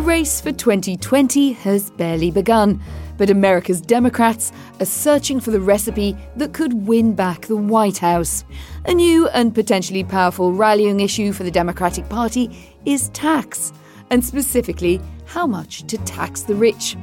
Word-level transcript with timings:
The 0.00 0.06
race 0.06 0.40
for 0.40 0.50
2020 0.50 1.52
has 1.52 1.90
barely 1.90 2.30
begun, 2.30 2.82
but 3.18 3.28
America's 3.28 3.82
Democrats 3.82 4.50
are 4.80 4.86
searching 4.86 5.40
for 5.40 5.50
the 5.50 5.60
recipe 5.60 6.16
that 6.36 6.54
could 6.54 6.86
win 6.86 7.14
back 7.14 7.42
the 7.42 7.56
White 7.56 7.98
House. 7.98 8.42
A 8.86 8.94
new 8.94 9.28
and 9.28 9.54
potentially 9.54 10.02
powerful 10.02 10.54
rallying 10.54 11.00
issue 11.00 11.34
for 11.34 11.42
the 11.42 11.50
Democratic 11.50 12.08
Party 12.08 12.74
is 12.86 13.10
tax, 13.10 13.74
and 14.08 14.24
specifically, 14.24 15.02
how 15.26 15.46
much 15.46 15.86
to 15.88 15.98
tax 15.98 16.44
the 16.44 16.54
rich. 16.54 16.96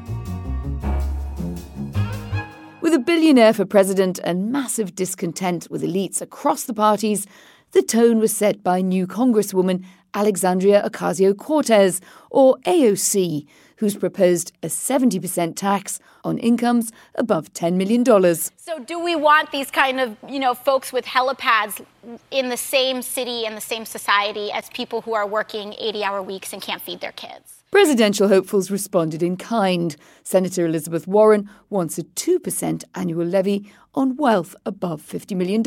With 2.82 2.96
a 2.96 3.00
billionaire 3.06 3.54
for 3.54 3.66
president 3.66 4.18
and 4.24 4.52
massive 4.52 4.96
discontent 4.96 5.70
with 5.70 5.84
elites 5.84 6.20
across 6.20 6.64
the 6.64 6.74
parties, 6.74 7.28
the 7.74 7.84
tone 7.84 8.18
was 8.18 8.36
set 8.36 8.64
by 8.64 8.82
new 8.82 9.06
Congresswoman 9.06 9.86
Alexandria 10.14 10.88
Ocasio 10.88 11.36
Cortez, 11.38 12.02
or 12.30 12.58
AOC, 12.66 13.46
who's 13.78 13.96
proposed 13.96 14.52
a 14.64 14.68
70% 14.68 15.56
tax 15.56 16.00
on 16.24 16.38
incomes 16.38 16.92
above 17.16 17.54
$10 17.54 17.74
million. 17.74 18.04
So, 18.06 18.80
do 18.80 19.00
we 19.00 19.16
want 19.16 19.52
these 19.52 19.72
kind 19.72 20.00
of, 20.00 20.18
you 20.28 20.40
know, 20.40 20.54
folks 20.54 20.92
with 20.92 21.06
helipads 21.06 21.86
in 22.32 22.50
the 22.50 22.58
same 22.58 23.02
city 23.02 23.46
and 23.46 23.56
the 23.56 23.62
same 23.62 23.86
society 23.86 24.52
as 24.52 24.70
people 24.70 25.02
who 25.02 25.14
are 25.14 25.28
working 25.28 25.74
80 25.80 26.04
hour 26.04 26.22
weeks 26.22 26.54
and 26.54 26.62
can't 26.62 26.82
feed 26.82 27.02
their 27.02 27.12
kids? 27.12 27.57
Presidential 27.70 28.30
hopefuls 28.30 28.72
responded 28.72 29.22
in 29.22 29.36
kind. 29.36 29.98
Senator 30.24 30.66
Elizabeth 30.66 31.06
Warren 31.06 31.50
wants 31.70 31.98
a 31.98 32.04
2% 32.04 32.84
annual 32.96 33.26
levy 33.26 33.70
on 33.94 34.16
wealth 34.16 34.56
above 34.66 35.02
$50 35.02 35.36
million 35.36 35.62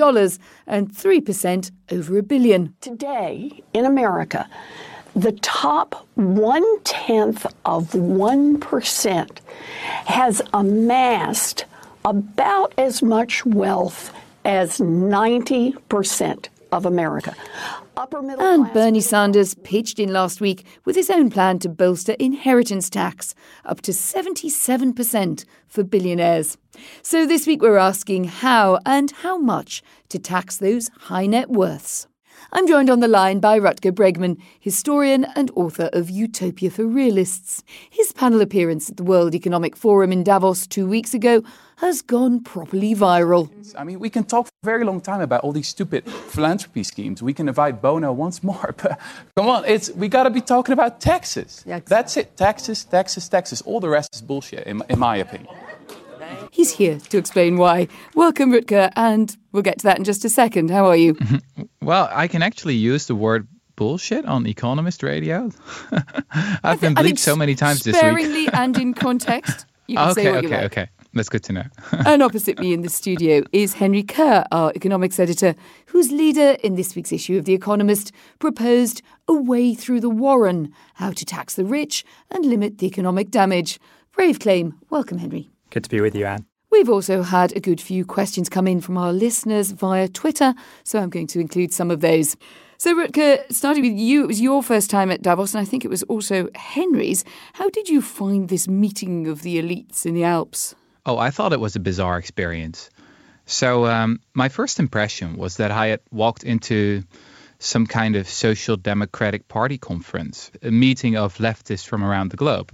and 0.66 0.90
3% 0.90 1.70
over 1.90 2.16
a 2.16 2.22
billion. 2.22 2.74
Today 2.80 3.62
in 3.74 3.84
America, 3.84 4.48
the 5.14 5.32
top 5.32 6.06
one 6.14 6.64
tenth 6.84 7.44
of 7.66 7.90
1% 7.90 9.38
has 10.06 10.40
amassed 10.54 11.66
about 12.06 12.72
as 12.78 13.02
much 13.02 13.44
wealth 13.44 14.10
as 14.44 14.78
90% 14.78 16.48
of 16.72 16.86
America. 16.86 17.34
and 17.96 18.72
Bernie 18.72 19.00
Sanders 19.00 19.54
pitched 19.54 19.98
in 19.98 20.12
last 20.12 20.40
week 20.40 20.64
with 20.84 20.96
his 20.96 21.10
own 21.10 21.30
plan 21.30 21.58
to 21.60 21.68
bolster 21.68 22.12
inheritance 22.18 22.88
tax 22.88 23.34
up 23.64 23.80
to 23.82 23.92
77% 23.92 25.44
for 25.68 25.84
billionaires. 25.84 26.56
So 27.02 27.26
this 27.26 27.46
week 27.46 27.62
we're 27.62 27.76
asking 27.76 28.24
how 28.24 28.78
and 28.86 29.10
how 29.10 29.38
much 29.38 29.82
to 30.08 30.18
tax 30.18 30.56
those 30.56 30.88
high 30.88 31.26
net 31.26 31.50
worths. 31.50 32.06
I'm 32.52 32.66
joined 32.66 32.90
on 32.90 33.00
the 33.00 33.08
line 33.08 33.38
by 33.38 33.58
Rutger 33.60 33.92
Bregman, 33.92 34.40
historian 34.58 35.24
and 35.36 35.50
author 35.54 35.88
of 35.92 36.10
Utopia 36.10 36.70
for 36.70 36.84
Realists. 36.84 37.62
His 37.90 38.12
panel 38.12 38.40
appearance 38.40 38.90
at 38.90 38.96
the 38.96 39.04
World 39.04 39.34
Economic 39.34 39.76
Forum 39.76 40.10
in 40.10 40.24
Davos 40.24 40.66
two 40.66 40.88
weeks 40.88 41.14
ago 41.14 41.42
has 41.80 42.02
gone 42.02 42.40
properly 42.40 42.94
viral. 42.94 43.48
I 43.76 43.84
mean, 43.84 43.98
we 44.00 44.10
can 44.10 44.24
talk 44.24 44.46
for 44.46 44.52
a 44.62 44.66
very 44.66 44.84
long 44.84 45.00
time 45.00 45.22
about 45.22 45.40
all 45.44 45.52
these 45.52 45.68
stupid 45.68 46.04
philanthropy 46.04 46.82
schemes. 46.82 47.22
We 47.22 47.32
can 47.32 47.48
invite 47.48 47.80
Bono 47.80 48.12
once 48.12 48.42
more, 48.42 48.74
but 48.82 49.00
come 49.34 49.48
on, 49.48 49.64
it's 49.64 49.90
we 49.92 50.08
got 50.08 50.24
to 50.24 50.30
be 50.30 50.42
talking 50.42 50.74
about 50.74 51.00
taxes. 51.00 51.64
Yeah, 51.66 51.76
exactly. 51.76 51.96
That's 51.96 52.16
it. 52.18 52.36
Taxes, 52.36 52.84
taxes, 52.84 53.28
taxes. 53.28 53.62
All 53.62 53.80
the 53.80 53.88
rest 53.88 54.14
is 54.14 54.20
bullshit, 54.20 54.66
in, 54.66 54.82
in 54.90 54.98
my 54.98 55.16
opinion. 55.16 55.54
He's 56.50 56.70
here 56.70 56.98
to 56.98 57.18
explain 57.18 57.56
why. 57.56 57.88
Welcome, 58.14 58.52
Rutger, 58.52 58.92
and 58.94 59.34
we'll 59.52 59.62
get 59.62 59.78
to 59.78 59.84
that 59.84 59.98
in 59.98 60.04
just 60.04 60.24
a 60.24 60.28
second. 60.28 60.70
How 60.70 60.86
are 60.86 60.96
you? 60.96 61.16
well, 61.82 62.10
I 62.12 62.28
can 62.28 62.42
actually 62.42 62.74
use 62.74 63.06
the 63.06 63.14
word 63.14 63.48
bullshit 63.76 64.26
on 64.26 64.46
Economist 64.46 65.02
Radio. 65.02 65.50
I've 66.62 66.80
been 66.80 66.94
bleeped 66.94 67.18
so 67.18 67.36
many 67.36 67.54
times 67.54 67.84
this 67.84 67.94
week. 67.94 68.00
Sparingly 68.00 68.48
and 68.52 68.76
in 68.76 68.92
context. 68.92 69.64
You 69.86 69.96
can 69.96 70.10
okay, 70.10 70.22
say 70.22 70.30
what 70.30 70.44
okay, 70.44 70.46
you 70.46 70.54
like. 70.54 70.64
okay. 70.66 70.88
That's 71.12 71.28
good 71.28 71.42
to 71.44 71.52
know. 71.52 71.64
and 72.06 72.22
opposite 72.22 72.58
me 72.58 72.72
in 72.72 72.82
the 72.82 72.88
studio 72.88 73.42
is 73.52 73.74
Henry 73.74 74.02
Curr, 74.02 74.44
our 74.52 74.72
economics 74.76 75.18
editor, 75.18 75.56
whose 75.86 76.12
leader 76.12 76.56
in 76.62 76.76
this 76.76 76.94
week's 76.94 77.12
issue 77.12 77.36
of 77.36 77.44
The 77.44 77.54
Economist 77.54 78.12
proposed 78.38 79.02
a 79.26 79.34
way 79.34 79.74
through 79.74 80.00
the 80.00 80.10
Warren, 80.10 80.72
how 80.94 81.10
to 81.10 81.24
tax 81.24 81.54
the 81.54 81.64
rich 81.64 82.04
and 82.30 82.44
limit 82.44 82.78
the 82.78 82.86
economic 82.86 83.30
damage. 83.30 83.80
Brave 84.12 84.38
claim. 84.38 84.78
Welcome, 84.88 85.18
Henry. 85.18 85.50
Good 85.70 85.84
to 85.84 85.90
be 85.90 86.00
with 86.00 86.14
you, 86.14 86.26
Anne. 86.26 86.46
We've 86.70 86.88
also 86.88 87.24
had 87.24 87.56
a 87.56 87.60
good 87.60 87.80
few 87.80 88.04
questions 88.04 88.48
come 88.48 88.68
in 88.68 88.80
from 88.80 88.96
our 88.96 89.12
listeners 89.12 89.72
via 89.72 90.06
Twitter, 90.06 90.54
so 90.84 91.00
I'm 91.00 91.10
going 91.10 91.26
to 91.28 91.40
include 91.40 91.72
some 91.72 91.90
of 91.90 92.00
those. 92.00 92.36
So, 92.78 92.94
Rutger, 92.94 93.42
starting 93.52 93.82
with 93.82 93.98
you, 93.98 94.22
it 94.22 94.28
was 94.28 94.40
your 94.40 94.62
first 94.62 94.88
time 94.88 95.10
at 95.10 95.20
Davos, 95.20 95.54
and 95.54 95.60
I 95.60 95.64
think 95.64 95.84
it 95.84 95.90
was 95.90 96.04
also 96.04 96.48
Henry's. 96.54 97.24
How 97.54 97.68
did 97.70 97.88
you 97.88 98.00
find 98.00 98.48
this 98.48 98.68
meeting 98.68 99.26
of 99.26 99.42
the 99.42 99.60
elites 99.60 100.06
in 100.06 100.14
the 100.14 100.22
Alps? 100.22 100.76
Oh, 101.04 101.18
I 101.18 101.30
thought 101.30 101.52
it 101.52 101.60
was 101.60 101.76
a 101.76 101.80
bizarre 101.80 102.18
experience. 102.18 102.90
So, 103.46 103.86
um, 103.86 104.20
my 104.34 104.48
first 104.48 104.78
impression 104.78 105.36
was 105.36 105.56
that 105.56 105.70
I 105.70 105.88
had 105.88 106.00
walked 106.10 106.44
into 106.44 107.02
some 107.58 107.86
kind 107.86 108.16
of 108.16 108.26
social 108.26 108.76
democratic 108.76 109.46
party 109.46 109.76
conference, 109.76 110.50
a 110.62 110.70
meeting 110.70 111.16
of 111.16 111.36
leftists 111.36 111.86
from 111.86 112.02
around 112.02 112.30
the 112.30 112.36
globe. 112.36 112.72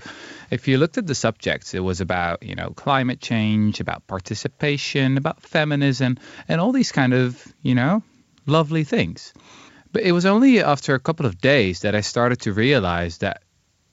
If 0.50 0.69
you 0.69 0.78
looked 0.78 0.97
at 0.97 1.06
the 1.06 1.14
subjects, 1.14 1.75
it 1.75 1.81
was 1.81 2.00
about, 2.00 2.44
you 2.44 2.54
know, 2.54 2.70
climate 2.70 3.20
change, 3.20 3.81
about 3.81 4.06
participation, 4.06 5.16
about 5.16 5.43
feminism, 5.43 6.19
and 6.48 6.60
all 6.60 6.72
these 6.72 6.93
kind 6.93 7.14
of, 7.14 7.44
you 7.62 7.75
know, 7.75 8.03
lovely 8.47 8.84
things. 8.84 9.32
But 9.93 10.03
it 10.03 10.12
was 10.12 10.26
only 10.26 10.62
after 10.62 10.94
a 10.94 11.00
couple 11.00 11.26
of 11.26 11.41
days 11.41 11.81
that 11.81 11.97
I 11.97 12.00
started 12.00 12.41
to 12.43 12.53
realize 12.53 13.19
that 13.19 13.43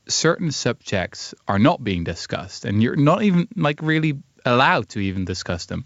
certain 0.07 0.51
subjects 0.51 1.33
are 1.47 1.59
not 1.59 1.83
being 1.83 2.03
discussed 2.03 2.65
and 2.65 2.81
you're 2.83 2.95
not 2.95 3.23
even 3.23 3.47
like 3.55 3.81
really 3.81 4.19
allowed 4.45 4.89
to 4.89 4.99
even 4.99 5.25
discuss 5.25 5.65
them. 5.65 5.85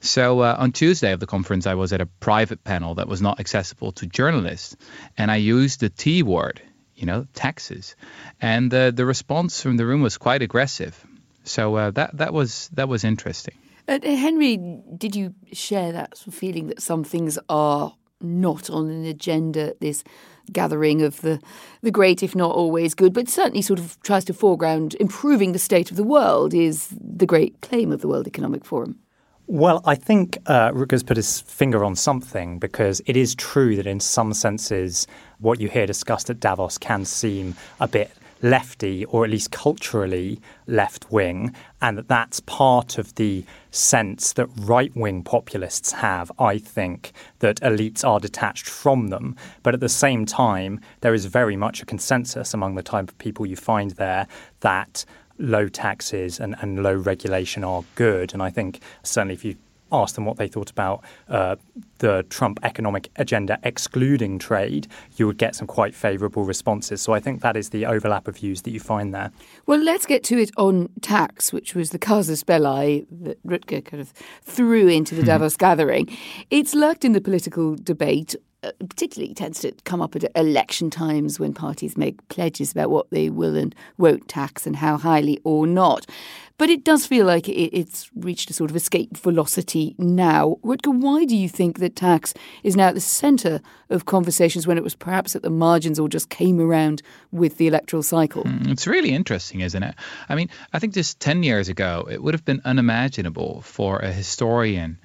So 0.00 0.40
uh, 0.40 0.56
on 0.58 0.72
Tuesday 0.72 1.12
of 1.12 1.20
the 1.20 1.26
conference, 1.26 1.66
I 1.66 1.74
was 1.74 1.92
at 1.92 2.00
a 2.00 2.06
private 2.06 2.62
panel 2.62 2.96
that 2.96 3.08
was 3.08 3.22
not 3.22 3.40
accessible 3.40 3.92
to 3.92 4.06
journalists, 4.06 4.76
and 5.16 5.30
I 5.30 5.36
used 5.36 5.80
the 5.80 5.88
T 5.88 6.22
word, 6.22 6.60
you 6.94 7.06
know, 7.06 7.26
taxes, 7.32 7.96
and 8.40 8.72
uh, 8.74 8.90
the 8.90 9.06
response 9.06 9.62
from 9.62 9.78
the 9.78 9.86
room 9.86 10.02
was 10.02 10.18
quite 10.18 10.42
aggressive. 10.42 11.06
So 11.44 11.76
uh, 11.76 11.90
that 11.92 12.18
that 12.18 12.34
was 12.34 12.68
that 12.74 12.86
was 12.86 13.02
interesting. 13.02 13.54
Uh, 13.88 13.98
Henry, 14.02 14.58
did 14.96 15.16
you 15.16 15.34
share 15.52 15.92
that 15.92 16.18
feeling 16.18 16.68
that 16.68 16.82
some 16.82 17.04
things 17.04 17.38
are 17.48 17.94
not 18.20 18.70
on 18.70 18.90
an 18.90 19.04
agenda 19.06 19.74
this 19.80 20.04
gathering 20.52 21.02
of 21.02 21.20
the 21.20 21.40
the 21.82 21.90
great, 21.90 22.22
if 22.22 22.34
not 22.34 22.54
always 22.54 22.94
good, 22.94 23.12
but 23.12 23.28
certainly 23.28 23.62
sort 23.62 23.78
of 23.78 24.00
tries 24.02 24.24
to 24.24 24.32
foreground 24.32 24.94
improving 25.00 25.52
the 25.52 25.58
state 25.58 25.90
of 25.90 25.96
the 25.96 26.04
world 26.04 26.54
is 26.54 26.88
the 26.98 27.26
great 27.26 27.60
claim 27.60 27.92
of 27.92 28.00
the 28.00 28.08
World 28.08 28.26
Economic 28.26 28.64
Forum. 28.64 28.98
Well, 29.46 29.82
I 29.84 29.94
think 29.94 30.38
uh, 30.46 30.70
Rutger's 30.70 31.02
put 31.02 31.18
his 31.18 31.42
finger 31.42 31.84
on 31.84 31.96
something 31.96 32.58
because 32.58 33.02
it 33.04 33.14
is 33.14 33.34
true 33.34 33.76
that 33.76 33.86
in 33.86 34.00
some 34.00 34.32
senses, 34.32 35.06
what 35.38 35.60
you 35.60 35.68
hear 35.68 35.86
discussed 35.86 36.30
at 36.30 36.40
Davos 36.40 36.78
can 36.78 37.04
seem 37.04 37.54
a 37.78 37.86
bit 37.86 38.10
lefty 38.44 39.06
or 39.06 39.24
at 39.24 39.30
least 39.30 39.50
culturally 39.50 40.38
left 40.66 41.10
wing, 41.10 41.54
and 41.80 41.96
that 41.96 42.08
that's 42.08 42.40
part 42.40 42.98
of 42.98 43.14
the 43.14 43.44
sense 43.70 44.34
that 44.34 44.48
right 44.58 44.94
wing 44.94 45.22
populists 45.24 45.92
have, 45.92 46.30
I 46.38 46.58
think, 46.58 47.12
that 47.38 47.60
elites 47.60 48.06
are 48.06 48.20
detached 48.20 48.68
from 48.68 49.08
them. 49.08 49.34
But 49.62 49.74
at 49.74 49.80
the 49.80 49.88
same 49.88 50.26
time, 50.26 50.78
there 51.00 51.14
is 51.14 51.24
very 51.24 51.56
much 51.56 51.82
a 51.82 51.86
consensus 51.86 52.52
among 52.52 52.74
the 52.74 52.82
type 52.82 53.08
of 53.08 53.18
people 53.18 53.46
you 53.46 53.56
find 53.56 53.92
there 53.92 54.28
that 54.60 55.06
low 55.38 55.66
taxes 55.68 56.38
and, 56.38 56.54
and 56.60 56.82
low 56.82 56.94
regulation 56.94 57.64
are 57.64 57.82
good. 57.94 58.34
And 58.34 58.42
I 58.42 58.50
think 58.50 58.80
certainly 59.02 59.34
if 59.34 59.44
you 59.44 59.56
ask 59.92 60.14
them 60.14 60.24
what 60.24 60.36
they 60.36 60.48
thought 60.48 60.70
about 60.70 61.04
uh, 61.28 61.56
the 61.98 62.24
Trump 62.28 62.58
economic 62.62 63.10
agenda 63.16 63.58
excluding 63.62 64.38
trade, 64.38 64.86
you 65.16 65.26
would 65.26 65.38
get 65.38 65.54
some 65.54 65.66
quite 65.66 65.94
favourable 65.94 66.44
responses. 66.44 67.00
So 67.00 67.12
I 67.12 67.20
think 67.20 67.42
that 67.42 67.56
is 67.56 67.70
the 67.70 67.86
overlap 67.86 68.28
of 68.28 68.36
views 68.36 68.62
that 68.62 68.70
you 68.70 68.80
find 68.80 69.14
there. 69.14 69.30
Well, 69.66 69.80
let's 69.80 70.06
get 70.06 70.24
to 70.24 70.38
it 70.38 70.50
on 70.56 70.88
tax, 71.00 71.52
which 71.52 71.74
was 71.74 71.90
the 71.90 71.98
casus 71.98 72.42
belli 72.42 73.06
that 73.22 73.42
Rutger 73.44 73.84
kind 73.84 74.00
of 74.00 74.12
threw 74.42 74.88
into 74.88 75.14
the 75.14 75.22
Davos 75.22 75.56
gathering. 75.56 76.08
It's 76.50 76.74
lurked 76.74 77.04
in 77.04 77.12
the 77.12 77.20
political 77.20 77.76
debate 77.76 78.34
uh, 78.64 78.70
particularly 78.88 79.34
tends 79.34 79.60
to 79.60 79.72
come 79.84 80.00
up 80.00 80.16
at 80.16 80.24
election 80.34 80.88
times 80.88 81.38
when 81.38 81.52
parties 81.52 81.98
make 81.98 82.26
pledges 82.28 82.72
about 82.72 82.88
what 82.88 83.10
they 83.10 83.28
will 83.28 83.56
and 83.56 83.74
won't 83.98 84.26
tax 84.26 84.66
and 84.66 84.76
how 84.76 84.96
highly 84.96 85.38
or 85.44 85.66
not. 85.66 86.06
But 86.56 86.70
it 86.70 86.84
does 86.84 87.04
feel 87.04 87.26
like 87.26 87.48
it's 87.48 88.10
reached 88.14 88.48
a 88.48 88.52
sort 88.52 88.70
of 88.70 88.76
escape 88.76 89.16
velocity 89.16 89.96
now. 89.98 90.58
Rutger, 90.62 90.96
why 90.96 91.24
do 91.24 91.36
you 91.36 91.48
think 91.48 91.80
that 91.80 91.96
tax 91.96 92.32
is 92.62 92.76
now 92.76 92.88
at 92.88 92.94
the 92.94 93.00
centre 93.00 93.60
of 93.90 94.04
conversations 94.04 94.64
when 94.64 94.78
it 94.78 94.84
was 94.84 94.94
perhaps 94.94 95.34
at 95.34 95.42
the 95.42 95.50
margins 95.50 95.98
or 95.98 96.08
just 96.08 96.28
came 96.28 96.60
around 96.60 97.02
with 97.32 97.56
the 97.56 97.66
electoral 97.66 98.04
cycle? 98.04 98.44
Mm, 98.44 98.70
it's 98.70 98.86
really 98.86 99.10
interesting, 99.10 99.60
isn't 99.60 99.82
it? 99.82 99.96
I 100.28 100.36
mean, 100.36 100.48
I 100.72 100.78
think 100.78 100.94
just 100.94 101.18
10 101.18 101.42
years 101.42 101.68
ago, 101.68 102.06
it 102.08 102.22
would 102.22 102.34
have 102.34 102.44
been 102.44 102.62
unimaginable 102.64 103.62
for 103.62 103.98
a 103.98 104.12
historian 104.12 104.98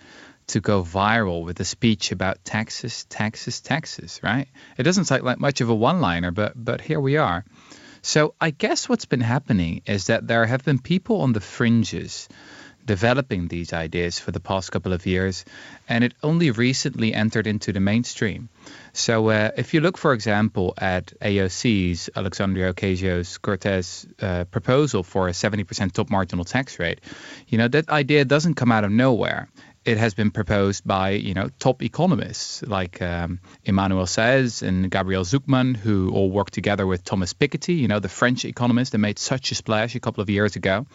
to 0.48 0.60
go 0.60 0.84
viral 0.84 1.44
with 1.44 1.60
a 1.60 1.66
speech 1.66 2.12
about 2.12 2.44
taxes, 2.46 3.06
taxes, 3.06 3.60
taxes, 3.60 4.20
right? 4.22 4.48
It 4.78 4.84
doesn't 4.84 5.06
sound 5.06 5.24
like 5.24 5.40
much 5.40 5.62
of 5.62 5.70
a 5.70 5.76
one 5.76 6.00
liner, 6.00 6.30
but, 6.30 6.54
but 6.56 6.82
here 6.82 7.00
we 7.00 7.18
are. 7.18 7.44
So 8.02 8.34
I 8.40 8.52
guess 8.52 8.88
what's 8.88 9.06
been 9.06 9.22
happening 9.22 9.82
is 9.86 10.08
that 10.08 10.28
there 10.28 10.46
have 10.46 10.64
been 10.64 10.80
people 10.80 11.22
on 11.22 11.34
the 11.34 11.42
fringes 11.42 12.30
developing 12.86 13.48
these 13.48 13.72
ideas 13.72 14.18
for 14.18 14.32
the 14.32 14.40
past 14.40 14.72
couple 14.72 14.94
of 14.94 15.06
years, 15.06 15.46
and 15.88 16.04
it 16.04 16.14
only 16.24 16.50
recently 16.50 17.14
entered 17.14 17.46
into 17.46 17.72
the 17.72 17.80
mainstream. 17.80 18.50
So, 18.94 19.30
uh, 19.30 19.52
if 19.56 19.76
you 19.76 19.82
look, 19.82 19.96
for 19.98 20.14
example, 20.14 20.74
at 20.76 21.14
AOC's 21.22 22.10
Alexandria 22.16 22.74
Ocasio 22.74 23.42
Cortez 23.42 24.08
uh, 24.22 24.46
proposal 24.46 25.04
for 25.04 25.28
a 25.28 25.34
70% 25.34 25.92
top 25.92 26.10
marginal 26.10 26.46
tax 26.46 26.80
rate, 26.80 27.00
you 27.48 27.60
know 27.60 27.68
that 27.68 27.90
idea 27.90 28.26
doesn't 28.26 28.56
come 28.56 28.72
out 28.72 28.84
of 28.84 28.92
nowhere 28.92 29.50
it 29.86 29.98
has 29.98 30.14
been 30.14 30.32
proposed 30.32 30.86
by 30.86 31.12
you 31.12 31.34
know 31.34 31.50
top 31.60 31.82
economists 31.84 32.62
like 32.64 33.02
um, 33.02 33.40
Emmanuel 33.64 34.06
Saez 34.06 34.62
and 34.62 34.90
Gabriel 34.92 35.24
Zucman, 35.24 35.76
who 35.76 36.12
all 36.12 36.30
work 36.30 36.52
together 36.52 36.86
with 36.86 37.04
Thomas 37.04 37.34
Piketty, 37.34 37.78
you 37.78 37.88
know 37.88 38.00
the 38.00 38.10
French 38.10 38.46
economist 38.46 38.92
that 38.92 39.00
made 39.00 39.20
such 39.20 39.52
a 39.52 39.56
splash 39.56 39.96
a 39.96 40.00
couple 40.00 40.22
of 40.22 40.30
years 40.30 40.56
ago. 40.56 40.86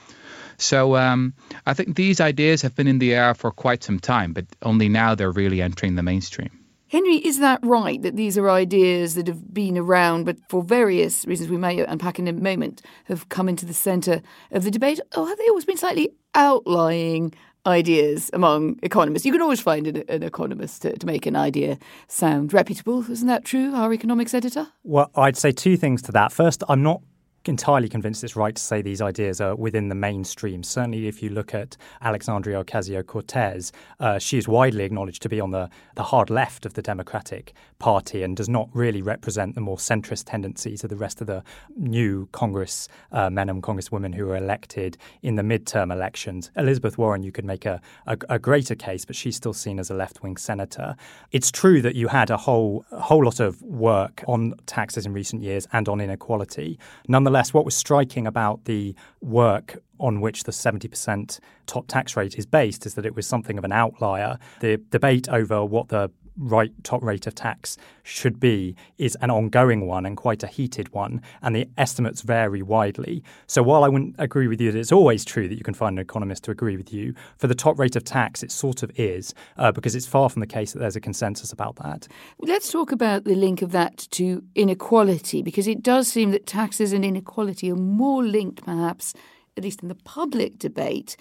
So 0.56 0.96
um, 0.96 1.34
I 1.66 1.75
think 1.75 1.96
these 1.96 2.20
ideas 2.20 2.62
have 2.62 2.76
been 2.76 2.86
in 2.86 2.98
the 2.98 3.14
air 3.14 3.34
for 3.34 3.50
quite 3.50 3.82
some 3.82 3.98
time, 3.98 4.32
but 4.32 4.46
only 4.62 4.88
now 4.88 5.14
they're 5.14 5.32
really 5.32 5.60
entering 5.60 5.96
the 5.96 6.02
mainstream. 6.02 6.64
Henry, 6.88 7.16
is 7.16 7.40
that 7.40 7.58
right 7.64 8.00
that 8.02 8.14
these 8.14 8.38
are 8.38 8.48
ideas 8.48 9.16
that 9.16 9.26
have 9.26 9.52
been 9.52 9.76
around, 9.76 10.25
but 10.25 10.37
for 10.48 10.62
various 10.62 11.26
reasons 11.26 11.50
we 11.50 11.56
may 11.56 11.80
unpack 11.80 12.20
in 12.20 12.28
a 12.28 12.32
moment, 12.32 12.82
have 13.06 13.28
come 13.28 13.48
into 13.48 13.66
the 13.66 13.75
centre 13.75 14.22
of 14.52 14.62
the 14.62 14.70
debate? 14.70 15.00
Or 15.16 15.26
have 15.26 15.38
they 15.38 15.48
always 15.48 15.64
been 15.64 15.76
slightly 15.76 16.10
outlying 16.37 17.34
ideas 17.66 18.31
among 18.32 18.78
economists. 18.82 19.25
You 19.25 19.32
can 19.32 19.43
always 19.43 19.61
find 19.61 19.87
an, 19.87 20.05
an 20.08 20.22
economist 20.22 20.82
to, 20.82 20.96
to, 20.99 21.06
make 21.06 21.26
an 21.26 21.37
idea 21.37 21.78
sound 22.08 22.52
reputable. 22.52 23.11
Isn't 23.11 23.28
that 23.28 23.44
true, 23.44 23.75
our 23.75 23.93
economics 23.93 24.34
editor? 24.34 24.69
Well, 24.82 25.11
I'd 25.14 25.37
say 25.37 25.52
two 25.52 25.76
things 25.76 26.02
to 26.02 26.12
that. 26.12 26.32
First, 26.32 26.62
I'm 26.69 26.82
not 26.82 27.00
entirely 27.49 27.88
convinced 27.88 28.25
it's 28.25 28.37
right 28.37 28.55
to 28.55 28.62
say 28.62 28.82
these 28.82 29.02
ideas 29.02 29.41
are 29.41 29.55
within 29.55 29.88
the 29.88 29.94
mainstream. 29.94 30.62
Certainly, 30.62 31.06
if 31.08 31.23
you 31.23 31.31
look 31.31 31.55
at 31.55 31.76
Alexandria 32.00 32.62
Ocasio 32.64 33.06
Cortez, 33.06 33.73
uh, 34.00 34.19
she 34.19 34.38
is 34.38 34.49
widely 34.49 34.85
acknowledged 34.85 35.23
to 35.23 35.29
be 35.29 35.41
on 35.41 35.50
the, 35.50 35.69
the 35.94 36.02
hard 36.02 36.31
left 36.31 36.67
of 36.67 36.75
the 36.75 36.82
Democratic 36.82 37.52
Party 37.79 38.23
and 38.23 38.37
does 38.37 38.49
not 38.49 38.69
really 38.73 39.02
represent 39.02 39.55
the 39.55 39.61
more 39.61 39.76
centrist 39.76 40.25
tendencies 40.26 40.85
of 40.85 40.91
the 40.91 40.96
rest 40.96 41.20
of 41.20 41.26
the 41.26 41.43
new 41.76 42.29
Congress 42.32 42.88
uh, 43.12 43.29
men 43.29 43.49
and 43.49 43.62
Congresswomen 43.62 44.14
who 44.14 44.26
were 44.26 44.37
elected 44.37 44.97
in 45.23 45.37
the 45.37 45.43
midterm 45.43 45.93
elections. 45.93 46.50
Elizabeth 46.56 46.97
Warren, 46.97 47.23
you 47.23 47.32
could 47.32 47.44
make 47.44 47.67
a, 47.67 47.81
a, 48.06 48.17
a 48.29 48.38
greater 48.38 48.75
case, 48.75 49.05
but 49.05 49.17
she's 49.17 49.37
still 49.37 49.52
seen 49.52 49.79
as 49.79 49.90
a 49.90 49.94
left 49.94 50.23
wing 50.23 50.37
senator. 50.37 50.97
It's 51.31 51.50
true 51.50 51.82
that 51.82 51.94
you 51.94 52.08
had 52.08 52.31
a 52.31 52.37
whole, 52.37 52.85
a 52.90 53.00
whole 53.00 53.25
lot 53.25 53.40
of 53.40 53.61
work 53.62 54.25
on 54.26 54.55
taxes 54.67 55.06
in 55.06 55.12
recent 55.12 55.43
years 55.43 55.67
and 55.73 55.88
on 55.88 56.00
inequality. 56.00 56.79
Nonetheless, 57.08 57.33
Nonetheless, 57.34 57.52
what 57.52 57.64
was 57.64 57.75
striking 57.75 58.28
about 58.28 58.64
the 58.64 58.94
work 59.20 59.82
on 59.98 60.20
which 60.20 60.44
the 60.44 60.52
70% 60.52 61.40
top 61.66 61.88
tax 61.88 62.16
rate 62.16 62.38
is 62.38 62.46
based 62.46 62.86
is 62.86 62.94
that 62.94 63.04
it 63.04 63.16
was 63.16 63.26
something 63.26 63.58
of 63.58 63.64
an 63.64 63.72
outlier. 63.72 64.38
The 64.60 64.76
debate 64.90 65.28
over 65.28 65.64
what 65.64 65.88
the 65.88 66.12
right 66.36 66.72
top 66.82 67.02
rate 67.02 67.26
of 67.26 67.34
tax 67.34 67.76
should 68.02 68.40
be 68.40 68.75
is 68.98 69.16
an 69.20 69.31
ongoing 69.31 69.86
one 69.86 70.04
and 70.04 70.16
quite 70.16 70.42
a 70.42 70.46
heated 70.46 70.92
one, 70.92 71.22
and 71.42 71.54
the 71.54 71.69
estimates 71.78 72.22
vary 72.22 72.62
widely. 72.62 73.22
So 73.46 73.62
while 73.62 73.84
I 73.84 73.88
wouldn't 73.88 74.16
agree 74.19 74.48
with 74.48 74.60
you 74.60 74.72
that 74.72 74.78
it's 74.78 74.92
always 74.92 75.25
true 75.25 75.48
that 75.48 75.56
you 75.56 75.64
can 75.64 75.75
find 75.75 75.98
an 75.98 76.02
economist 76.02 76.44
to 76.44 76.50
agree 76.50 76.76
with 76.76 76.92
you, 76.92 77.14
for 77.38 77.46
the 77.46 77.54
top 77.54 77.78
rate 77.78 77.96
of 77.96 78.04
tax, 78.04 78.42
it 78.42 78.50
sort 78.50 78.82
of 78.82 78.90
is, 78.98 79.32
uh, 79.56 79.72
because 79.72 79.94
it's 79.94 80.06
far 80.06 80.28
from 80.28 80.40
the 80.40 80.46
case 80.46 80.72
that 80.72 80.81
there's 80.81 80.96
a 80.96 81.00
consensus 81.00 81.52
about 81.52 81.76
that. 81.76 82.08
Let's 82.40 82.70
talk 82.70 82.92
about 82.92 83.25
the 83.25 83.37
link 83.37 83.62
of 83.62 83.72
that 83.72 83.98
to 84.12 84.42
inequality, 84.54 85.42
because 85.42 85.69
it 85.69 85.82
does 85.82 86.08
seem 86.08 86.30
that 86.32 86.46
taxes 86.46 86.92
and 86.92 87.04
inequality 87.04 87.70
are 87.70 87.76
more 87.76 88.25
linked, 88.25 88.64
perhaps, 88.64 89.14
at 89.56 89.62
least 89.62 89.82
in 89.82 89.88
the 89.88 89.94
public 89.94 90.58
debate, 90.58 91.16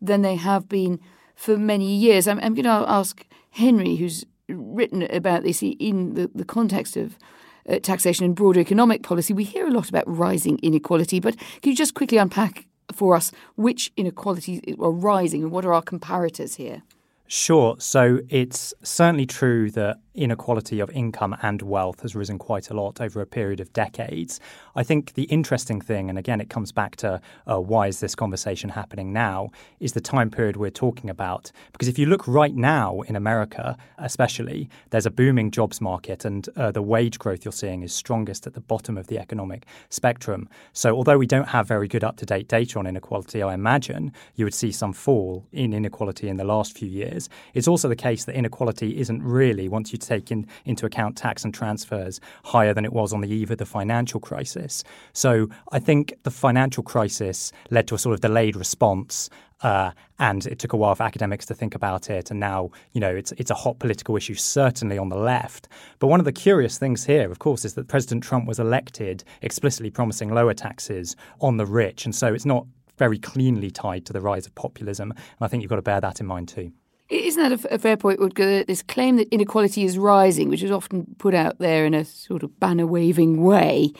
than 0.00 0.22
they 0.22 0.36
have 0.36 0.68
been 0.68 1.00
for 1.34 1.56
many 1.58 1.94
years. 1.94 2.26
I'm, 2.26 2.38
I'm 2.40 2.54
going 2.54 2.64
to 2.64 2.70
ask 2.88 3.26
Henry, 3.50 3.96
who's 3.96 4.24
written 4.48 5.02
about 5.04 5.42
this 5.42 5.62
in 5.62 6.14
the, 6.14 6.30
the 6.34 6.44
context 6.44 6.96
of 6.96 7.18
uh, 7.68 7.78
taxation 7.78 8.24
and 8.24 8.36
broader 8.36 8.60
economic 8.60 9.02
policy, 9.02 9.32
we 9.32 9.44
hear 9.44 9.66
a 9.66 9.70
lot 9.70 9.88
about 9.88 10.04
rising 10.06 10.58
inequality. 10.62 11.20
But 11.20 11.36
can 11.36 11.70
you 11.70 11.76
just 11.76 11.94
quickly 11.94 12.18
unpack 12.18 12.66
for 12.92 13.16
us 13.16 13.32
which 13.56 13.92
inequalities 13.96 14.60
are 14.78 14.90
rising 14.90 15.42
and 15.42 15.50
what 15.50 15.64
are 15.64 15.72
our 15.72 15.82
comparators 15.82 16.56
here? 16.56 16.82
Sure. 17.26 17.76
So 17.78 18.20
it's 18.28 18.74
certainly 18.82 19.24
true 19.26 19.70
that 19.70 19.98
inequality 20.14 20.78
of 20.78 20.90
income 20.90 21.36
and 21.42 21.60
wealth 21.62 22.00
has 22.00 22.14
risen 22.14 22.38
quite 22.38 22.70
a 22.70 22.74
lot 22.74 23.00
over 23.00 23.20
a 23.20 23.26
period 23.26 23.60
of 23.60 23.72
decades. 23.72 24.38
I 24.76 24.84
think 24.84 25.14
the 25.14 25.24
interesting 25.24 25.80
thing, 25.80 26.08
and 26.08 26.18
again, 26.18 26.40
it 26.40 26.48
comes 26.48 26.70
back 26.70 26.96
to 26.96 27.20
uh, 27.50 27.60
why 27.60 27.88
is 27.88 28.00
this 28.00 28.14
conversation 28.14 28.70
happening 28.70 29.12
now, 29.12 29.50
is 29.80 29.92
the 29.92 30.00
time 30.00 30.30
period 30.30 30.56
we're 30.56 30.70
talking 30.70 31.10
about. 31.10 31.50
Because 31.72 31.88
if 31.88 31.98
you 31.98 32.06
look 32.06 32.28
right 32.28 32.54
now 32.54 33.00
in 33.02 33.16
America, 33.16 33.76
especially, 33.98 34.68
there's 34.90 35.06
a 35.06 35.10
booming 35.10 35.50
jobs 35.50 35.80
market, 35.80 36.24
and 36.24 36.48
uh, 36.56 36.70
the 36.70 36.82
wage 36.82 37.18
growth 37.18 37.44
you're 37.44 37.52
seeing 37.52 37.82
is 37.82 37.92
strongest 37.92 38.46
at 38.46 38.54
the 38.54 38.60
bottom 38.60 38.96
of 38.96 39.08
the 39.08 39.18
economic 39.18 39.66
spectrum. 39.88 40.48
So, 40.72 40.94
although 40.94 41.18
we 41.18 41.26
don't 41.26 41.48
have 41.48 41.66
very 41.66 41.88
good 41.88 42.04
up 42.04 42.16
to 42.18 42.26
date 42.26 42.48
data 42.48 42.78
on 42.78 42.86
inequality, 42.86 43.42
I 43.42 43.54
imagine 43.54 44.12
you 44.36 44.44
would 44.44 44.54
see 44.54 44.70
some 44.70 44.92
fall 44.92 45.46
in 45.52 45.72
inequality 45.72 46.28
in 46.28 46.36
the 46.36 46.44
last 46.44 46.76
few 46.76 46.88
years. 46.88 47.13
It's 47.54 47.68
also 47.68 47.88
the 47.88 47.96
case 47.96 48.24
that 48.24 48.34
inequality 48.34 48.98
isn't 48.98 49.22
really, 49.22 49.68
once 49.68 49.92
you 49.92 49.98
take 49.98 50.30
in, 50.30 50.46
into 50.64 50.86
account 50.86 51.16
tax 51.16 51.44
and 51.44 51.54
transfers 51.54 52.20
higher 52.44 52.74
than 52.74 52.84
it 52.84 52.92
was 52.92 53.12
on 53.12 53.20
the 53.20 53.28
eve 53.28 53.50
of 53.50 53.58
the 53.58 53.66
financial 53.66 54.20
crisis. 54.20 54.84
So 55.12 55.48
I 55.72 55.78
think 55.78 56.14
the 56.22 56.30
financial 56.30 56.82
crisis 56.82 57.52
led 57.70 57.86
to 57.88 57.94
a 57.94 57.98
sort 57.98 58.14
of 58.14 58.20
delayed 58.20 58.56
response 58.56 59.30
uh, 59.64 59.92
and 60.18 60.46
it 60.46 60.58
took 60.58 60.72
a 60.72 60.76
while 60.76 60.94
for 60.94 61.02
academics 61.02 61.46
to 61.46 61.54
think 61.54 61.74
about 61.74 62.10
it. 62.10 62.30
And 62.30 62.38
now, 62.38 62.70
you 62.92 63.00
know, 63.00 63.10
it's 63.14 63.32
it's 63.32 63.50
a 63.50 63.54
hot 63.54 63.78
political 63.78 64.16
issue, 64.16 64.34
certainly 64.34 64.98
on 64.98 65.08
the 65.08 65.16
left. 65.16 65.68
But 65.98 66.08
one 66.08 66.20
of 66.20 66.26
the 66.26 66.32
curious 66.32 66.78
things 66.78 67.06
here, 67.06 67.30
of 67.30 67.38
course, 67.38 67.64
is 67.64 67.74
that 67.74 67.88
President 67.88 68.22
Trump 68.22 68.46
was 68.46 68.60
elected 68.60 69.24
explicitly 69.42 69.90
promising 69.90 70.32
lower 70.32 70.54
taxes 70.54 71.16
on 71.40 71.56
the 71.56 71.66
rich, 71.66 72.04
and 72.04 72.14
so 72.14 72.32
it's 72.34 72.46
not 72.46 72.66
very 72.98 73.18
cleanly 73.18 73.70
tied 73.70 74.06
to 74.06 74.12
the 74.12 74.20
rise 74.20 74.46
of 74.46 74.54
populism. 74.54 75.10
And 75.10 75.40
I 75.40 75.48
think 75.48 75.62
you've 75.62 75.70
got 75.70 75.76
to 75.76 75.82
bear 75.82 76.00
that 76.00 76.20
in 76.20 76.26
mind 76.26 76.48
too. 76.48 76.70
Isn't 77.14 77.42
that 77.42 77.72
a, 77.72 77.78
fair 77.78 77.96
point, 77.96 78.18
Rutger? 78.18 78.66
This 78.66 78.82
claim 78.82 79.16
that 79.16 79.28
inequality 79.32 79.84
is 79.84 79.98
rising, 79.98 80.48
which 80.48 80.62
is 80.62 80.70
often 80.70 81.06
put 81.18 81.34
out 81.34 81.58
there 81.58 81.86
in 81.86 81.94
a 81.94 82.04
sort 82.04 82.42
of 82.42 82.58
banner 82.58 82.86
waving 82.86 83.42
way, 83.42 83.92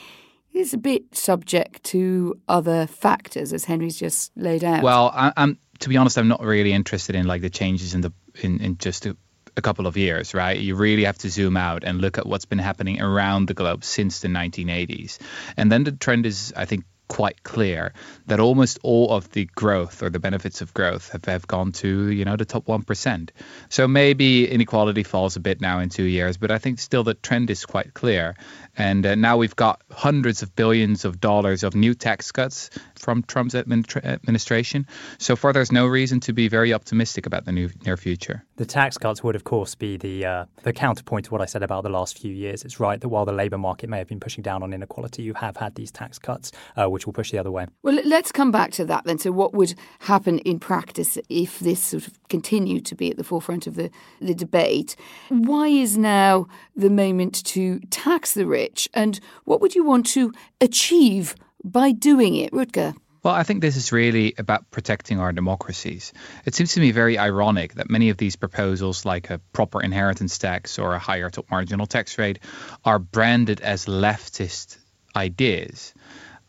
is 0.53 0.73
a 0.73 0.77
bit 0.77 1.15
subject 1.15 1.83
to 1.85 2.39
other 2.47 2.87
factors, 2.87 3.53
as 3.53 3.65
Henry's 3.65 3.97
just 3.97 4.31
laid 4.35 4.63
out. 4.63 4.83
Well, 4.83 5.11
I, 5.13 5.31
am 5.37 5.57
to 5.79 5.89
be 5.89 5.97
honest, 5.97 6.17
I'm 6.17 6.27
not 6.27 6.41
really 6.41 6.73
interested 6.73 7.15
in 7.15 7.25
like 7.25 7.41
the 7.41 7.49
changes 7.49 7.93
in 7.93 8.01
the 8.01 8.13
in, 8.41 8.59
in 8.59 8.77
just 8.77 9.05
a, 9.05 9.15
a 9.55 9.61
couple 9.61 9.87
of 9.87 9.97
years, 9.97 10.33
right? 10.33 10.57
You 10.57 10.75
really 10.75 11.05
have 11.05 11.17
to 11.19 11.29
zoom 11.29 11.57
out 11.57 11.83
and 11.83 12.01
look 12.01 12.17
at 12.17 12.25
what's 12.25 12.45
been 12.45 12.59
happening 12.59 13.01
around 13.01 13.47
the 13.47 13.53
globe 13.53 13.83
since 13.83 14.19
the 14.19 14.27
1980s, 14.27 15.19
and 15.55 15.71
then 15.71 15.83
the 15.83 15.91
trend 15.91 16.25
is, 16.25 16.53
I 16.55 16.65
think, 16.65 16.83
quite 17.07 17.43
clear 17.43 17.93
that 18.27 18.39
almost 18.39 18.79
all 18.83 19.11
of 19.11 19.29
the 19.31 19.45
growth 19.55 20.03
or 20.03 20.09
the 20.09 20.19
benefits 20.19 20.61
of 20.61 20.73
growth 20.73 21.09
have, 21.11 21.25
have 21.25 21.47
gone 21.47 21.71
to 21.71 22.09
you 22.09 22.25
know 22.25 22.35
the 22.35 22.45
top 22.45 22.65
1% 22.65 23.29
so 23.69 23.87
maybe 23.87 24.49
inequality 24.49 25.03
falls 25.03 25.35
a 25.35 25.39
bit 25.39 25.61
now 25.61 25.79
in 25.79 25.89
two 25.89 26.03
years 26.03 26.37
but 26.37 26.51
i 26.51 26.57
think 26.57 26.79
still 26.79 27.03
the 27.03 27.13
trend 27.13 27.49
is 27.49 27.65
quite 27.65 27.93
clear. 27.93 28.35
And 28.77 29.05
uh, 29.05 29.15
now 29.15 29.37
we've 29.37 29.55
got 29.55 29.81
hundreds 29.91 30.41
of 30.41 30.55
billions 30.55 31.05
of 31.05 31.19
dollars 31.21 31.63
of 31.63 31.75
new 31.75 31.93
tax 31.93 32.31
cuts 32.31 32.69
from 32.95 33.23
trump's 33.23 33.53
administra- 33.53 34.05
administration. 34.05 34.87
So 35.17 35.35
far 35.35 35.53
there's 35.53 35.71
no 35.71 35.87
reason 35.87 36.19
to 36.21 36.33
be 36.33 36.47
very 36.47 36.73
optimistic 36.73 37.25
about 37.25 37.45
the 37.45 37.51
new 37.51 37.69
near 37.85 37.97
future 37.97 38.43
The 38.57 38.65
tax 38.65 38.97
cuts 38.97 39.21
would, 39.21 39.35
of 39.35 39.43
course, 39.43 39.75
be 39.75 39.97
the 39.97 40.25
uh, 40.25 40.45
the 40.63 40.71
counterpoint 40.71 41.25
to 41.25 41.31
what 41.31 41.41
I 41.41 41.45
said 41.45 41.61
about 41.61 41.83
the 41.83 41.89
last 41.89 42.17
few 42.17 42.33
years. 42.33 42.63
It's 42.63 42.79
right 42.79 43.01
that 43.01 43.09
while 43.09 43.25
the 43.25 43.33
labour 43.33 43.57
market 43.57 43.89
may 43.89 43.97
have 43.97 44.07
been 44.07 44.21
pushing 44.21 44.43
down 44.43 44.63
on 44.63 44.73
inequality, 44.73 45.23
you 45.23 45.33
have 45.33 45.57
had 45.57 45.75
these 45.75 45.91
tax 45.91 46.17
cuts, 46.17 46.53
uh, 46.77 46.89
which 46.89 47.05
will 47.05 47.11
push 47.11 47.31
the 47.31 47.37
other 47.37 47.51
way. 47.51 47.67
Well, 47.83 47.99
let's 48.05 48.31
come 48.31 48.51
back 48.51 48.71
to 48.73 48.85
that 48.85 49.03
then. 49.03 49.19
So, 49.19 49.33
what 49.33 49.53
would 49.53 49.75
happen 49.99 50.39
in 50.39 50.59
practice 50.59 51.17
if 51.27 51.59
this 51.59 51.83
sort 51.83 52.07
of 52.07 52.27
continued 52.29 52.85
to 52.85 52.95
be 52.95 53.11
at 53.11 53.17
the 53.17 53.25
forefront 53.25 53.67
of 53.67 53.75
the, 53.75 53.91
the 54.21 54.33
debate? 54.33 54.95
Why 55.27 55.67
is 55.67 55.97
now 55.97 56.47
the 56.77 56.89
moment 56.89 57.43
to 57.47 57.79
tax 57.89 58.33
the 58.33 58.47
rich, 58.47 58.87
and 58.93 59.19
what 59.43 59.59
would 59.59 59.75
you 59.75 59.83
want 59.83 60.05
to 60.07 60.31
achieve 60.61 61.35
by 61.61 61.91
doing 61.91 62.35
it, 62.35 62.53
Rutger? 62.53 62.95
Well, 63.25 63.33
I 63.33 63.41
think 63.41 63.61
this 63.61 63.75
is 63.75 63.91
really 63.91 64.35
about 64.37 64.69
protecting 64.69 65.19
our 65.19 65.33
democracies. 65.33 66.13
It 66.45 66.53
seems 66.53 66.75
to 66.75 66.79
me 66.79 66.91
very 66.91 67.17
ironic 67.17 67.73
that 67.73 67.89
many 67.89 68.09
of 68.09 68.17
these 68.17 68.35
proposals, 68.35 69.03
like 69.03 69.31
a 69.31 69.39
proper 69.51 69.81
inheritance 69.81 70.37
tax 70.37 70.77
or 70.77 70.93
a 70.93 70.99
higher 70.99 71.31
top 71.31 71.49
marginal 71.49 71.87
tax 71.87 72.19
rate, 72.19 72.37
are 72.83 72.99
branded 72.99 73.61
as 73.61 73.87
leftist 73.87 74.77
ideas. 75.15 75.95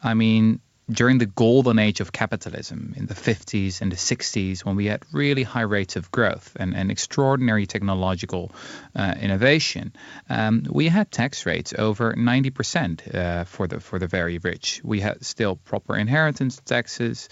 I 0.02 0.12
mean, 0.12 0.60
during 0.90 1.18
the 1.18 1.26
golden 1.26 1.80
age 1.80 1.98
of 2.00 2.12
capitalism 2.12 2.94
in 2.96 3.06
the 3.06 3.14
50s 3.14 3.80
and 3.80 3.90
the 3.90 3.96
60s, 3.96 4.64
when 4.64 4.76
we 4.76 4.86
had 4.86 5.02
really 5.12 5.42
high 5.42 5.62
rates 5.62 5.96
of 5.96 6.12
growth 6.12 6.56
and, 6.60 6.76
and 6.76 6.92
extraordinary 6.92 7.66
technological 7.66 8.52
uh, 8.94 9.14
innovation, 9.20 9.92
um, 10.30 10.64
we 10.70 10.86
had 10.86 11.10
tax 11.10 11.44
rates 11.44 11.74
over 11.76 12.14
90% 12.14 13.14
uh, 13.14 13.44
for 13.44 13.66
the 13.66 13.80
for 13.80 13.98
the 13.98 14.06
very 14.06 14.38
rich. 14.38 14.80
We 14.84 15.00
had 15.00 15.24
still 15.24 15.56
proper 15.56 15.96
inheritance 15.96 16.60
taxes. 16.64 17.28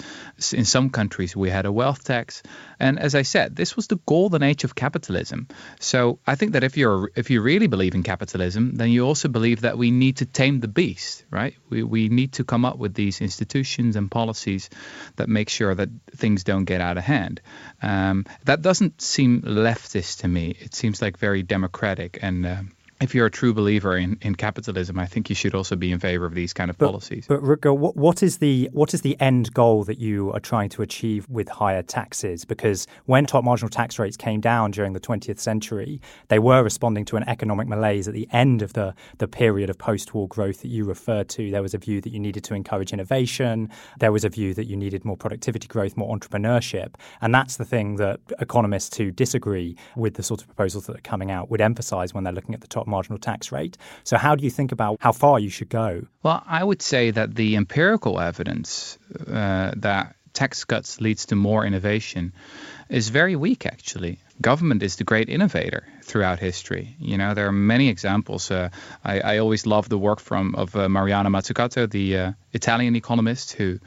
In 0.52 0.64
some 0.64 0.90
countries, 0.90 1.36
we 1.36 1.48
had 1.48 1.64
a 1.64 1.72
wealth 1.72 2.02
tax. 2.02 2.42
And 2.80 2.98
as 2.98 3.14
I 3.14 3.22
said, 3.22 3.54
this 3.54 3.76
was 3.76 3.86
the 3.86 4.00
golden 4.04 4.42
age 4.42 4.64
of 4.64 4.74
capitalism. 4.74 5.46
So 5.78 6.18
I 6.26 6.34
think 6.34 6.52
that 6.52 6.64
if 6.64 6.76
you're 6.76 7.12
if 7.14 7.30
you 7.30 7.40
really 7.40 7.68
believe 7.68 7.94
in 7.94 8.02
capitalism, 8.02 8.74
then 8.74 8.90
you 8.90 9.06
also 9.06 9.28
believe 9.28 9.60
that 9.60 9.78
we 9.78 9.92
need 9.92 10.16
to 10.16 10.26
tame 10.26 10.58
the 10.58 10.68
beast, 10.68 11.24
right? 11.30 11.54
We 11.68 11.84
we 11.84 12.08
need 12.08 12.32
to 12.32 12.44
come 12.44 12.64
up 12.64 12.78
with 12.78 12.94
these 12.94 13.20
institutions 13.20 13.43
institutions 13.44 13.96
and 13.96 14.10
policies 14.10 14.70
that 15.16 15.28
make 15.28 15.48
sure 15.48 15.74
that 15.74 15.90
things 16.16 16.44
don't 16.44 16.64
get 16.64 16.80
out 16.80 16.96
of 16.96 17.04
hand. 17.04 17.40
Um, 17.82 18.24
that 18.44 18.62
doesn't 18.62 19.00
seem 19.02 19.42
leftist 19.42 20.20
to 20.20 20.28
me. 20.28 20.56
It 20.58 20.74
seems 20.74 21.02
like 21.02 21.18
very 21.18 21.42
democratic 21.42 22.18
and. 22.22 22.46
Uh, 22.46 22.62
if 23.00 23.14
you're 23.14 23.26
a 23.26 23.30
true 23.30 23.52
believer 23.52 23.96
in, 23.96 24.16
in 24.22 24.34
capitalism, 24.36 24.98
I 24.98 25.06
think 25.06 25.28
you 25.28 25.34
should 25.34 25.54
also 25.54 25.74
be 25.74 25.90
in 25.90 25.98
favor 25.98 26.24
of 26.24 26.34
these 26.34 26.52
kind 26.52 26.70
of 26.70 26.78
but, 26.78 26.86
policies. 26.86 27.26
But 27.26 27.40
Rutger, 27.42 27.76
what, 27.76 27.96
what 27.96 28.22
is 28.22 28.38
the 28.38 28.70
what 28.72 28.94
is 28.94 29.02
the 29.02 29.20
end 29.20 29.52
goal 29.52 29.84
that 29.84 29.98
you 29.98 30.32
are 30.32 30.40
trying 30.40 30.68
to 30.70 30.82
achieve 30.82 31.28
with 31.28 31.48
higher 31.48 31.82
taxes? 31.82 32.44
Because 32.44 32.86
when 33.06 33.26
top 33.26 33.44
marginal 33.44 33.68
tax 33.68 33.98
rates 33.98 34.16
came 34.16 34.40
down 34.40 34.70
during 34.70 34.92
the 34.92 35.00
20th 35.00 35.40
century, 35.40 36.00
they 36.28 36.38
were 36.38 36.62
responding 36.62 37.04
to 37.06 37.16
an 37.16 37.24
economic 37.28 37.66
malaise 37.66 38.06
at 38.06 38.14
the 38.14 38.28
end 38.32 38.62
of 38.62 38.74
the 38.74 38.94
the 39.18 39.26
period 39.26 39.70
of 39.70 39.78
post-war 39.78 40.28
growth 40.28 40.62
that 40.62 40.68
you 40.68 40.84
referred 40.84 41.28
to. 41.30 41.50
There 41.50 41.62
was 41.62 41.74
a 41.74 41.78
view 41.78 42.00
that 42.00 42.10
you 42.10 42.20
needed 42.20 42.44
to 42.44 42.54
encourage 42.54 42.92
innovation. 42.92 43.70
There 43.98 44.12
was 44.12 44.24
a 44.24 44.28
view 44.28 44.54
that 44.54 44.66
you 44.66 44.76
needed 44.76 45.04
more 45.04 45.16
productivity 45.16 45.66
growth, 45.66 45.96
more 45.96 46.16
entrepreneurship, 46.16 46.94
and 47.20 47.34
that's 47.34 47.56
the 47.56 47.64
thing 47.64 47.96
that 47.96 48.20
economists 48.38 48.96
who 48.96 49.10
disagree 49.10 49.76
with 49.96 50.14
the 50.14 50.22
sort 50.22 50.40
of 50.40 50.46
proposals 50.46 50.86
that 50.86 50.96
are 50.96 51.02
coming 51.02 51.30
out 51.30 51.50
would 51.50 51.60
emphasize 51.60 52.14
when 52.14 52.22
they're 52.22 52.32
looking 52.32 52.54
at 52.54 52.60
the 52.60 52.68
top 52.68 52.83
marginal 52.86 53.18
tax 53.18 53.52
rate. 53.52 53.76
So, 54.04 54.16
how 54.16 54.34
do 54.34 54.44
you 54.44 54.50
think 54.50 54.72
about 54.72 54.98
how 55.00 55.12
far 55.12 55.38
you 55.38 55.50
should 55.50 55.68
go? 55.68 56.06
Well, 56.22 56.42
I 56.46 56.62
would 56.62 56.82
say 56.82 57.10
that 57.10 57.34
the 57.34 57.56
empirical 57.56 58.20
evidence 58.20 58.98
uh, 59.26 59.72
that 59.76 60.16
tax 60.32 60.64
cuts 60.64 61.00
leads 61.00 61.26
to 61.26 61.36
more 61.36 61.64
innovation 61.64 62.32
is 62.88 63.08
very 63.08 63.36
weak, 63.36 63.66
actually. 63.66 64.18
Government 64.40 64.82
is 64.82 64.96
the 64.96 65.04
great 65.04 65.28
innovator 65.28 65.86
throughout 66.02 66.40
history. 66.40 66.96
You 66.98 67.16
know, 67.16 67.34
there 67.34 67.46
are 67.46 67.52
many 67.52 67.88
examples. 67.88 68.50
Uh, 68.50 68.68
I, 69.04 69.20
I, 69.20 69.38
always 69.38 69.64
love 69.64 69.88
the 69.88 69.96
work 69.96 70.20
from 70.20 70.54
of 70.56 70.74
uh, 70.74 70.88
Mariana 70.88 71.30
Mazzucato, 71.30 71.88
the 71.88 72.18
uh, 72.18 72.32
Italian 72.52 72.96
economist, 72.96 73.52
who 73.52 73.78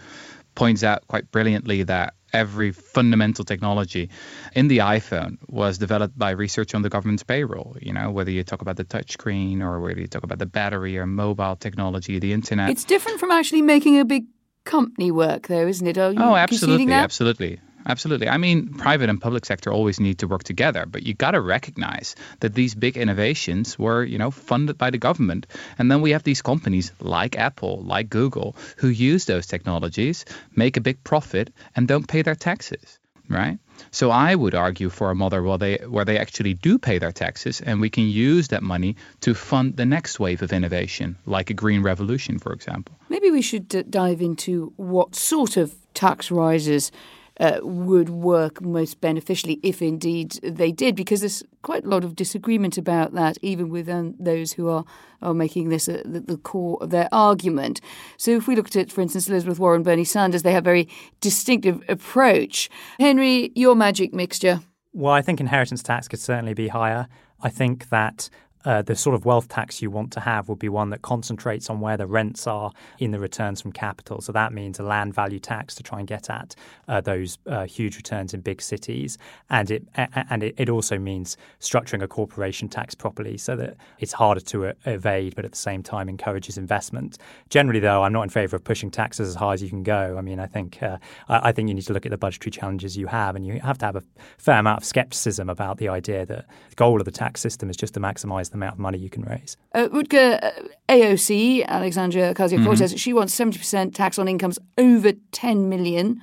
points 0.56 0.84
out 0.84 1.06
quite 1.08 1.30
brilliantly 1.32 1.84
that 1.84 2.13
every 2.34 2.72
fundamental 2.72 3.46
technology 3.46 4.10
in 4.53 4.67
the 4.67 4.79
iPhone 4.79 5.38
was 5.48 5.77
developed 5.77 6.17
by 6.17 6.31
research 6.31 6.75
on 6.75 6.81
the 6.81 6.89
government's 6.89 7.24
payroll. 7.24 7.77
You 7.81 7.93
know, 7.93 8.12
whether 8.12 8.31
you 8.31 8.43
talk 8.43 8.62
about 8.62 8.77
the 8.77 8.86
touchscreen 8.86 9.62
or 9.62 9.79
whether 9.79 10.00
you 10.00 10.07
talk 10.07 10.24
about 10.24 10.39
the 10.39 10.46
battery 10.46 10.98
or 10.98 11.05
mobile 11.05 11.55
technology, 11.55 12.19
the 12.19 12.34
internet. 12.34 12.69
It's 12.69 12.84
different 12.84 13.19
from 13.19 13.31
actually 13.31 13.62
making 13.62 14.00
a 14.00 14.05
big 14.05 14.25
company 14.65 15.12
work, 15.12 15.48
though, 15.48 15.67
isn't 15.67 15.88
it? 15.88 15.98
oh, 15.98 16.36
absolutely, 16.36 16.93
absolutely. 16.93 17.60
Absolutely. 17.88 18.27
I 18.27 18.38
mean, 18.38 18.74
private 18.74 19.10
and 19.10 19.20
public 19.20 19.46
sector 19.46 19.72
always 19.72 20.00
need 20.00 20.20
to 20.20 20.27
work 20.27 20.44
together, 20.44 20.86
but 20.86 21.03
you 21.03 21.13
got 21.13 21.32
to 21.32 21.41
recognize 21.41 22.15
that 22.41 22.53
these 22.53 22.75
big 22.75 22.98
innovations 22.98 23.79
were, 23.79 24.03
you 24.03 24.17
know, 24.17 24.29
funded 24.29 24.77
by 24.77 24.89
the 24.89 24.98
government. 24.98 25.48
And 25.79 25.89
then 25.89 26.01
we 26.01 26.12
have 26.12 26.24
these 26.24 26.41
companies 26.41 26.91
like 27.00 27.38
Apple, 27.38 27.82
like 27.84 28.10
Google, 28.10 28.56
who 28.75 28.89
use 28.89 29.25
those 29.25 29.48
technologies, 29.48 30.25
make 30.56 30.75
a 30.75 30.82
big 30.82 31.01
profit, 31.06 31.53
and 31.75 31.88
don't 31.88 32.08
pay 32.08 32.22
their 32.24 32.36
taxes, 32.36 33.00
right? 33.29 33.58
So 33.91 34.12
I 34.12 34.36
would 34.36 34.56
argue 34.56 34.89
for 34.89 35.10
a 35.10 35.15
model 35.15 35.44
where 35.44 35.58
they 35.58 35.77
where 35.88 36.03
they 36.03 36.17
actually 36.17 36.56
do 36.56 36.77
pay 36.77 36.98
their 36.98 37.12
taxes, 37.12 37.62
and 37.62 37.79
we 37.79 37.89
can 37.89 38.06
use 38.06 38.48
that 38.50 38.63
money 38.63 38.96
to 39.22 39.34
fund 39.34 39.77
the 39.77 39.86
next 39.86 40.20
wave 40.20 40.41
of 40.41 40.51
innovation, 40.51 41.15
like 41.25 41.50
a 41.50 41.53
green 41.53 41.84
revolution, 41.84 42.39
for 42.39 42.53
example. 42.53 42.96
Maybe 43.08 43.32
we 43.32 43.41
should 43.41 43.67
d- 43.70 43.84
dive 43.84 44.22
into 44.22 44.74
what 44.77 45.15
sort 45.15 45.58
of 45.58 45.75
tax 45.94 46.32
rises 46.32 46.91
uh, 47.39 47.60
would 47.62 48.10
work 48.10 48.62
most 48.62 49.01
beneficially 49.01 49.60
if 49.63 49.82
indeed 49.82 50.39
they 50.44 50.72
did, 50.72 50.96
because 50.96 51.22
there's 51.22 51.44
quite 51.62 51.86
a 51.86 51.89
lot 51.89 52.03
of 52.03 52.15
disagreement 52.15 52.77
about 52.77 53.13
that, 53.13 53.38
even 53.41 53.70
within 53.70 54.15
those 54.20 54.53
who 54.53 54.70
are, 54.70 54.86
are 55.22 55.34
making 55.34 55.70
this 55.70 55.88
a, 55.88 56.01
the, 56.03 56.20
the, 56.20 56.38
core 56.38 56.77
of 56.82 56.89
their 56.89 57.10
argument. 57.12 57.82
So 58.17 58.32
if 58.32 58.48
we 58.48 58.56
looked 58.56 58.75
at, 58.75 58.91
for 58.91 59.01
instance, 59.01 59.27
Elizabeth 59.27 59.60
Warren, 59.60 59.84
Bernie 59.84 60.03
Sanders, 60.03 60.44
they 60.44 60.53
have 60.53 60.63
a 60.63 60.65
very 60.65 60.88
distinctive 61.22 61.84
approach. 61.89 62.70
Henry, 63.00 63.51
your 63.56 63.75
magic 63.75 64.13
mixture. 64.13 64.62
Well, 64.94 65.13
I 65.13 65.22
think 65.22 65.39
inheritance 65.39 65.84
tax 65.84 66.08
could 66.08 66.20
certainly 66.20 66.53
be 66.53 66.70
higher. 66.70 67.08
I 67.41 67.50
think 67.50 67.89
that 67.89 68.29
uh, 68.67 68.81
the 68.81 68.97
sort 68.97 69.15
of 69.15 69.24
wealth 69.24 69.47
tax 69.47 69.81
you 69.81 69.89
want 69.89 70.12
to 70.12 70.19
have 70.19 70.50
would 70.50 70.59
be 70.59 70.67
one 70.67 70.89
that 70.89 71.01
concentrates 71.01 71.69
on 71.69 71.79
where 71.79 71.95
the 71.95 72.05
rents 72.05 72.45
are 72.45 72.69
in 73.00 73.12
the 73.12 73.19
returns 73.19 73.62
from 73.62 73.71
capital. 73.71 74.19
So 74.19 74.33
that 74.33 74.51
means 74.51 74.77
a 74.77 74.83
land 74.83 75.13
value 75.13 75.39
tax 75.39 75.74
to 75.75 75.83
try 75.83 76.00
and 76.00 76.07
get 76.07 76.29
at 76.29 76.53
uh, 76.89 77.00
those 77.00 77.38
uh, 77.47 77.65
huge 77.65 77.95
returns 77.95 78.33
in 78.33 78.41
big 78.41 78.62
cities, 78.62 79.17
and 79.50 79.71
it 79.71 79.83
and 79.95 80.43
it, 80.43 80.67
also 80.67 81.00
means 81.00 81.38
structuring 81.62 82.03
a 82.03 82.09
corporation 82.09 82.67
tax 82.67 82.93
properly 82.93 83.38
so 83.38 83.55
that 83.55 83.77
it's 84.00 84.12
harder 84.12 84.41
to 84.41 84.74
evade, 84.86 85.33
but 85.33 85.45
at 85.45 85.51
the 85.51 85.57
same 85.57 85.81
time 85.81 86.09
encourages 86.09 86.57
investment. 86.57 87.17
Generally, 87.50 87.79
though, 87.79 88.03
I'm 88.03 88.12
not 88.12 88.24
in 88.24 88.29
favour 88.29 88.57
of 88.57 88.65
pushing 88.65 88.91
taxes 88.91 89.29
as 89.29 89.36
high 89.36 89.53
as 89.53 89.63
you 89.63 89.69
can 89.69 89.83
go. 89.83 90.17
I 90.17 90.21
mean, 90.21 90.41
I 90.41 90.45
think 90.45 90.83
uh, 90.83 90.97
I 91.29 91.53
think 91.53 91.69
you 91.69 91.74
need 91.74 91.86
to 91.86 91.93
look 91.93 92.05
at 92.05 92.09
the 92.09 92.17
budgetary 92.17 92.51
challenges 92.51 92.97
you 92.97 93.07
have, 93.07 93.38
and 93.38 93.45
you 93.45 93.62
have 93.62 93.77
to 93.77 93.86
have 93.86 93.95
a 93.95 94.03
fair 94.38 94.59
amount 94.59 94.79
of 94.79 94.83
scepticism 94.83 95.50
about 95.50 95.77
the 95.77 95.88
idea 95.88 96.25
that 96.25 96.45
the 96.69 96.75
goal 96.75 97.00
of 97.00 97.05
the 97.05 97.12
tax 97.12 97.39
system 97.39 97.69
is 97.69 97.77
just 97.77 97.93
to 97.93 98.01
maximise 98.01 98.51
the 98.51 98.56
amount 98.57 98.73
of 98.73 98.79
money 98.79 98.97
you 98.97 99.09
can 99.09 99.23
raise. 99.23 99.57
Uh, 99.73 99.87
Rutger, 99.89 100.43
uh, 100.43 100.51
AOC, 100.89 101.65
Alexandria 101.65 102.33
Ocasio 102.33 102.63
Cortez, 102.63 102.91
mm-hmm. 102.91 102.97
she 102.97 103.13
wants 103.13 103.35
70% 103.35 103.93
tax 103.93 104.19
on 104.19 104.27
incomes 104.27 104.59
over 104.77 105.13
$10 105.13 105.65
million. 105.65 106.21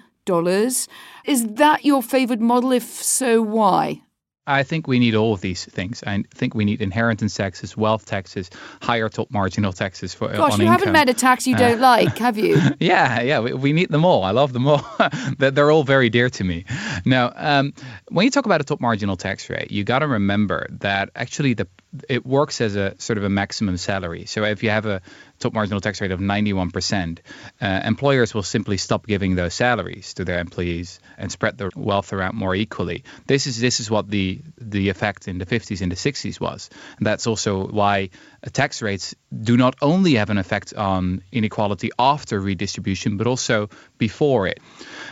Is 1.24 1.46
that 1.46 1.84
your 1.84 2.02
favoured 2.02 2.40
model? 2.40 2.72
If 2.72 2.84
so, 2.84 3.42
why? 3.42 4.03
I 4.46 4.62
think 4.62 4.86
we 4.86 4.98
need 4.98 5.14
all 5.14 5.32
of 5.32 5.40
these 5.40 5.64
things. 5.64 6.02
I 6.06 6.22
think 6.34 6.54
we 6.54 6.64
need 6.64 6.82
inheritance 6.82 7.34
taxes, 7.34 7.76
wealth 7.76 8.04
taxes, 8.04 8.50
higher 8.82 9.08
top 9.08 9.30
marginal 9.30 9.72
taxes 9.72 10.12
for 10.12 10.28
Gosh, 10.28 10.58
you 10.58 10.64
income. 10.64 10.66
haven't 10.66 10.92
met 10.92 11.08
a 11.08 11.14
tax 11.14 11.46
you 11.46 11.56
don't 11.56 11.78
uh, 11.78 11.82
like, 11.94 12.18
have 12.18 12.36
you? 12.36 12.58
yeah, 12.78 13.22
yeah, 13.22 13.40
we, 13.40 13.54
we, 13.54 13.72
need 13.72 13.90
them 13.90 14.04
all. 14.04 14.22
I 14.22 14.32
love 14.32 14.52
them 14.52 14.66
all. 14.66 14.84
They're 15.38 15.70
all 15.70 15.84
very 15.84 16.10
dear 16.10 16.28
to 16.28 16.44
me. 16.44 16.66
Now, 17.06 17.32
um, 17.34 17.72
when 18.08 18.24
you 18.24 18.30
talk 18.30 18.44
about 18.44 18.60
a 18.60 18.64
top 18.64 18.80
marginal 18.80 19.16
tax 19.16 19.48
rate, 19.48 19.70
you 19.70 19.82
got 19.82 20.00
to 20.00 20.08
remember 20.08 20.66
that 20.80 21.10
actually 21.14 21.54
the 21.54 21.66
it 22.08 22.26
works 22.26 22.60
as 22.60 22.76
a 22.76 22.94
sort 22.98 23.18
of 23.18 23.24
a 23.24 23.28
maximum 23.28 23.76
salary. 23.76 24.26
So 24.26 24.44
if 24.44 24.62
you 24.62 24.70
have 24.70 24.86
a 24.86 25.00
top 25.44 25.52
marginal 25.52 25.80
tax 25.80 26.00
rate 26.00 26.10
of 26.10 26.20
91%, 26.20 27.18
uh, 27.60 27.80
employers 27.84 28.34
will 28.34 28.42
simply 28.42 28.78
stop 28.78 29.06
giving 29.06 29.34
those 29.34 29.52
salaries 29.54 30.14
to 30.14 30.24
their 30.24 30.40
employees 30.40 31.00
and 31.18 31.30
spread 31.30 31.58
the 31.58 31.70
wealth 31.76 32.12
around 32.12 32.34
more 32.34 32.54
equally. 32.54 33.04
This 33.26 33.46
is 33.46 33.60
this 33.60 33.78
is 33.78 33.90
what 33.90 34.08
the 34.08 34.40
the 34.58 34.88
effect 34.88 35.28
in 35.28 35.38
the 35.38 35.46
50s 35.46 35.82
and 35.82 35.92
the 35.92 35.96
60s 35.96 36.40
was. 36.40 36.70
And 36.96 37.06
that's 37.06 37.26
also 37.26 37.66
why 37.66 38.08
tax 38.50 38.82
rates 38.82 39.14
do 39.42 39.56
not 39.56 39.74
only 39.80 40.14
have 40.14 40.30
an 40.30 40.38
effect 40.38 40.74
on 40.74 41.22
inequality 41.32 41.90
after 41.98 42.40
redistribution, 42.40 43.16
but 43.16 43.26
also 43.26 43.68
before 43.98 44.46
it. 44.46 44.60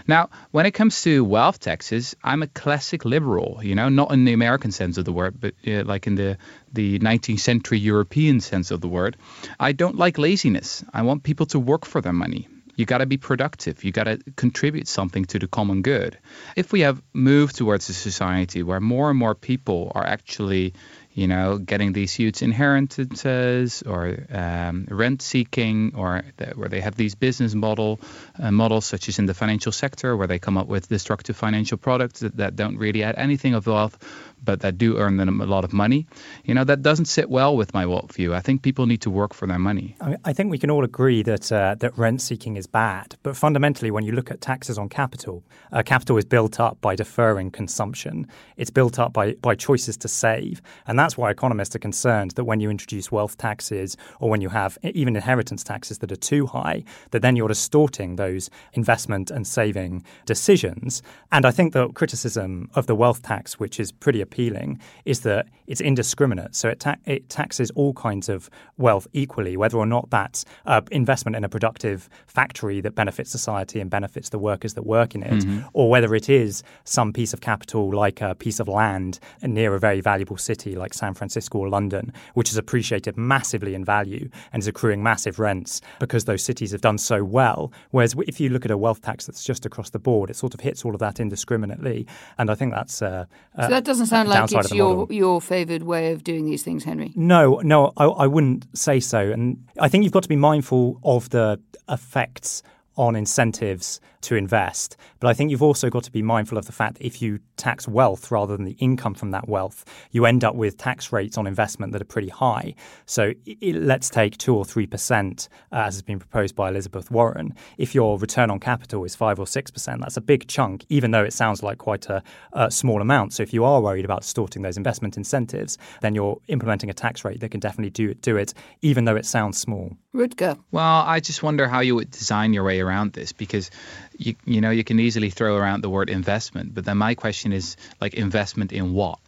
Now, 0.07 0.31
when 0.51 0.67
it 0.67 0.73
comes 0.73 1.03
to 1.03 1.25
wealth 1.25 1.61
taxes, 1.61 2.15
I'm 2.23 2.43
a 2.43 2.47
classic 2.47 3.05
liberal, 3.05 3.61
you 3.63 3.75
know, 3.75 3.89
not 3.89 4.13
in 4.13 4.25
the 4.25 4.33
American 4.33 4.73
sense 4.73 4.99
of 4.99 5.05
the 5.05 5.13
word, 5.13 5.41
but 5.41 5.55
uh, 5.67 5.85
like 5.85 6.07
in 6.07 6.15
the, 6.15 6.39
the 6.73 6.99
19th 6.99 7.41
century 7.41 7.79
European 7.79 8.41
sense 8.41 8.71
of 8.71 8.81
the 8.81 8.89
word. 8.89 9.17
I 9.59 9.73
don't 9.73 9.97
like 9.97 10.19
laziness. 10.19 10.85
I 10.93 11.03
want 11.03 11.23
people 11.23 11.47
to 11.47 11.59
work 11.59 11.85
for 11.87 12.01
their 12.01 12.13
money. 12.13 12.49
You 12.75 12.87
got 12.87 12.99
to 12.99 13.07
be 13.07 13.19
productive. 13.19 13.85
You 13.85 13.93
got 13.93 14.05
to 14.05 14.19
contribute 14.37 14.89
something 14.89 15.27
to 15.27 15.39
the 15.39 15.47
common 15.47 15.83
good. 15.83 16.19
If 16.57 16.73
we 16.73 16.81
have 16.81 17.03
moved 17.13 17.57
towards 17.57 17.89
a 17.91 17.95
society 17.95 18.63
where 18.63 18.81
more 18.81 19.11
and 19.11 19.19
more 19.19 19.35
people 19.35 19.93
are 19.95 20.05
actually 20.05 20.73
you 21.15 21.27
know, 21.27 21.59
getting 21.59 21.93
these 21.93 22.13
huge 22.13 22.43
inheritances 22.43 23.83
or 23.83 24.17
um, 24.31 24.87
rent 24.91 25.21
seeking, 25.21 25.93
or 25.95 26.23
where 26.55 26.69
they 26.69 26.81
have 26.81 26.97
these 26.97 27.15
business 27.15 27.55
model 27.55 28.01
uh, 28.39 28.51
models, 28.51 28.87
such 28.87 29.09
as 29.09 29.19
in 29.19 29.27
the 29.27 29.35
financial 29.35 29.73
sector, 29.73 30.17
where 30.17 30.27
they 30.27 30.39
come 30.39 30.57
up 30.57 30.69
with 30.69 30.89
destructive 30.89 31.37
financial 31.37 31.77
products 31.77 32.21
that, 32.21 32.37
that 32.39 32.57
don't 32.57 32.79
really 32.79 33.03
add 33.03 33.17
anything 33.17 33.55
of 33.55 33.67
wealth, 33.67 33.99
but 34.43 34.61
that 34.61 34.79
do 34.79 34.97
earn 34.97 35.19
them 35.19 35.41
a 35.41 35.47
lot 35.47 35.65
of 35.65 35.73
money. 35.73 36.07
You 36.45 36.55
know, 36.55 36.65
that 36.65 36.83
doesn't 36.83 37.05
sit 37.05 37.29
well 37.29 37.57
with 37.57 37.75
my 37.75 37.85
worldview. 37.85 38.35
I 38.35 38.41
think 38.41 38.63
people 38.63 38.87
need 38.87 39.03
to 39.03 39.11
work 39.11 39.35
for 39.35 39.47
their 39.47 39.59
money. 39.59 39.97
I 40.25 40.33
think 40.33 40.51
we 40.51 40.59
can 40.59 40.71
all 40.71 40.85
agree 40.85 41.23
that 41.23 41.53
uh, 41.53 41.75
that 41.81 41.97
rent 41.99 42.23
seeking 42.23 42.57
is 42.57 42.67
bad, 42.67 43.17
but 43.23 43.37
fundamentally, 43.37 43.91
when 43.91 44.05
you 44.05 44.13
look 44.13 44.31
at 44.31 44.41
taxes 44.41 44.79
on 44.79 44.89
capital, 44.89 45.45
uh, 45.73 45.83
capital 45.83 46.17
is 46.17 46.25
built 46.25 46.59
up 46.59 46.81
by 46.81 46.97
deferring 46.97 47.51
consumption. 47.51 48.27
It's 48.57 48.71
built 48.71 48.99
up 48.99 49.13
by 49.13 49.35
by 49.35 49.55
choices 49.55 49.97
to 49.99 50.09
save, 50.09 50.63
and 50.87 50.99
that's 51.03 51.19
why 51.19 51.31
economists 51.31 51.75
are 51.75 51.81
concerned 51.81 52.31
that 52.33 52.45
when 52.45 52.61
you 52.61 52.71
introduce 52.71 53.11
wealth 53.11 53.37
taxes 53.37 53.97
or 54.21 54.31
when 54.31 54.41
you 54.41 54.49
have 54.49 54.79
even 54.85 55.17
inheritance 55.17 55.65
taxes 55.65 55.99
that 55.99 56.13
are 56.13 56.17
too 56.17 56.47
high, 56.47 56.85
that 57.11 57.23
then 57.23 57.35
you're 57.35 57.49
distorting 57.49 58.15
those 58.15 58.49
investment 58.75 59.29
and 59.29 59.45
saving 59.45 60.05
decisions. 60.27 61.03
And 61.33 61.45
I 61.45 61.51
think 61.51 61.73
the 61.73 61.89
criticism 61.89 62.71
of 62.75 62.87
the 62.87 62.95
wealth 62.95 63.23
tax, 63.23 63.59
which 63.59 63.81
is 63.81 63.91
pretty 63.91 64.21
appealing 64.21 64.81
is 65.05 65.21
that 65.21 65.49
it's 65.67 65.81
indiscriminate. 65.81 66.55
So 66.55 66.69
it, 66.69 66.79
ta- 66.79 66.97
it 67.05 67.29
taxes 67.29 67.73
all 67.73 67.95
kinds 67.95 68.29
of 68.29 68.49
wealth 68.77 69.09
equally, 69.13 69.57
whether 69.57 69.79
or 69.79 69.87
not 69.87 70.09
that's 70.11 70.45
uh, 70.67 70.83
investment 70.93 71.35
in 71.35 71.43
a 71.43 71.49
productive 71.49 72.09
factory 72.27 72.81
that 72.81 72.95
benefits 72.95 73.31
society 73.31 73.81
and 73.81 73.91
benefits 73.91 74.29
the 74.29 74.39
workers 74.39 74.75
that 74.75 74.83
work 74.83 75.15
in 75.15 75.23
it, 75.23 75.33
mm-hmm. 75.33 75.67
or 75.73 75.91
whether 75.91 76.15
it 76.15 76.29
is 76.29 76.63
some 76.85 77.13
piece 77.13 77.33
of 77.33 77.41
capital 77.41 77.93
like 77.93 78.21
a 78.21 78.35
piece 78.35 78.61
of 78.61 78.69
land 78.69 79.19
near 79.43 79.75
a 79.75 79.81
very 79.81 80.01
valuable 80.01 80.37
city 80.37 80.77
like 80.77 80.92
San 80.95 81.15
Francisco 81.15 81.59
or 81.59 81.69
London, 81.69 82.13
which 82.35 82.51
is 82.51 82.57
appreciated 82.57 83.17
massively 83.19 83.75
in 83.75 83.85
value 83.85 84.29
and 84.53 84.63
is 84.63 84.67
accruing 84.67 85.03
massive 85.03 85.39
rents 85.39 85.81
because 86.01 86.25
those 86.25 86.43
cities 86.43 86.73
have 86.73 86.81
done 86.81 86.99
so 86.99 87.23
well. 87.23 87.71
Whereas 87.91 88.15
if 88.27 88.41
you 88.41 88.49
look 88.49 88.65
at 88.65 88.71
a 88.71 88.79
wealth 88.79 89.03
tax 89.03 89.27
that's 89.27 89.45
just 89.45 89.67
across 89.67 89.91
the 89.91 89.99
board, 89.99 90.31
it 90.31 90.37
sort 90.37 90.55
of 90.55 90.61
hits 90.61 90.85
all 90.85 90.95
of 90.95 91.01
that 91.01 91.21
indiscriminately. 91.21 92.07
And 92.39 92.51
I 92.51 92.55
think 92.55 92.73
that's. 92.73 93.03
Uh, 93.03 93.27
so 93.61 93.69
that 93.69 93.85
doesn't 93.85 94.07
sound 94.07 94.23
sound 94.29 94.53
like 94.53 94.65
it's 94.65 94.75
your 94.75 95.07
your 95.11 95.41
favoured 95.41 95.83
way 95.83 96.13
of 96.13 96.25
doing 96.25 96.45
these 96.45 96.63
things, 96.63 96.85
Henry. 96.85 97.13
No, 97.15 97.61
no, 97.63 97.93
I, 97.97 98.05
I 98.05 98.27
wouldn't 98.27 98.67
say 98.77 99.01
so. 99.01 99.19
And 99.31 99.65
I 99.81 99.89
think 99.89 100.05
you've 100.05 100.13
got 100.13 100.23
to 100.23 100.29
be 100.29 100.37
mindful 100.37 101.01
of 101.03 101.31
the 101.31 101.61
effects 101.89 102.63
on 102.97 103.17
incentives 103.17 104.01
to 104.23 104.37
invest. 104.37 104.97
But 105.21 105.29
I 105.29 105.35
think 105.35 105.51
you've 105.51 105.63
also 105.63 105.91
got 105.91 106.05
to 106.05 106.11
be 106.11 106.23
mindful 106.23 106.59
of 106.59 106.67
the 106.67 106.73
fact 106.73 106.99
that 106.99 107.07
if 107.07 107.21
you 107.21 107.41
tax 107.57 107.87
wealth 107.87 108.31
rather 108.31 108.57
than 108.57 108.65
the 108.65 108.77
income 108.79 109.15
from 109.15 109.31
that 109.31 109.49
wealth, 109.49 109.85
you 110.11 110.27
end 110.27 110.45
up 110.45 110.55
with 110.55 110.77
tax 110.77 111.13
rates 111.13 111.39
on 111.39 111.47
investment 111.47 111.93
that 111.93 112.03
are 112.03 112.07
pretty 112.07 112.29
high. 112.29 112.75
So 113.07 113.33
it, 113.47 113.77
let's 113.77 114.11
take 114.11 114.37
2 114.39 114.55
or 114.55 114.65
3%, 114.65 115.49
uh, 115.73 115.77
as 115.77 115.95
has 115.95 116.03
been 116.03 116.19
proposed 116.19 116.55
by 116.55 116.69
Elizabeth 116.69 117.11
Warren. 117.11 117.55
If 117.79 117.95
your 117.95 118.19
return 118.19 118.51
on 118.51 118.59
capital 118.59 119.05
is 119.05 119.15
5 119.15 119.39
or 119.39 119.47
6%, 119.47 120.01
that's 120.01 120.17
a 120.17 120.21
big 120.21 120.49
chunk, 120.49 120.85
even 120.89 121.11
though 121.11 121.25
it 121.25 121.33
sounds 121.33 121.63
like 121.63 121.79
quite 121.79 122.07
a, 122.07 122.23
a 122.53 122.71
small 122.71 123.01
amount. 123.01 123.33
So 123.35 123.43
if 123.43 123.53
you 123.53 123.65
are 123.65 123.81
worried 123.81 124.05
about 124.05 124.23
distorting 124.23 124.63
those 124.63 124.77
investment 124.77 125.17
incentives, 125.17 125.79
then 126.01 126.15
you're 126.15 126.41
implementing 126.49 126.91
a 126.91 126.95
tax 126.95 127.25
rate 127.25 127.41
that 127.41 127.51
can 127.51 127.61
definitely 127.61 127.91
do, 127.91 128.15
do 128.15 128.37
it, 128.37 128.55
even 128.81 129.05
though 129.05 129.17
it 129.17 129.27
sounds 129.27 129.59
small. 129.59 129.97
Rutger. 130.15 130.59
Well, 130.73 131.05
I 131.07 131.21
just 131.21 131.43
wonder 131.43 131.67
how 131.69 131.81
you 131.81 131.95
would 131.95 132.11
design 132.11 132.53
your 132.53 132.65
way 132.65 132.81
around 132.81 133.15
this 133.15 133.33
because 133.33 133.71
you 134.19 134.35
you 134.45 134.61
know 134.61 134.71
you 134.71 134.85
can 134.85 135.01
easily 135.01 135.31
throw 135.31 135.57
around 135.57 135.83
the 135.83 135.91
word 135.91 136.11
investment, 136.11 136.75
but 136.75 136.85
then 136.85 136.99
my 136.99 137.15
question 137.15 137.53
is 137.53 137.77
like 138.01 138.15
investment 138.15 138.73
in 138.73 138.93
what, 138.93 139.19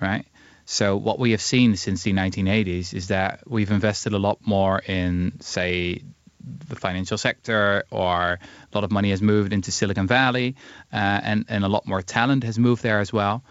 right? 0.00 0.26
So 0.64 0.96
what 0.96 1.18
we 1.18 1.30
have 1.30 1.40
seen 1.40 1.76
since 1.76 2.02
the 2.02 2.12
1980s 2.12 2.92
is 2.92 3.08
that 3.08 3.40
we've 3.46 3.70
invested 3.70 4.12
a 4.12 4.18
lot 4.18 4.38
more 4.44 4.80
in 4.80 5.34
say 5.40 6.02
the 6.68 6.76
financial 6.76 7.18
sector, 7.18 7.84
or 7.90 8.38
a 8.38 8.74
lot 8.74 8.84
of 8.84 8.90
money 8.90 9.10
has 9.10 9.20
moved 9.20 9.52
into 9.52 9.72
Silicon 9.72 10.06
Valley, 10.06 10.56
uh, 10.92 10.96
and 10.96 11.44
and 11.48 11.64
a 11.64 11.68
lot 11.68 11.86
more 11.86 12.02
talent 12.02 12.44
has 12.44 12.58
moved 12.58 12.82
there 12.82 13.00
as 13.00 13.12
well. 13.12 13.42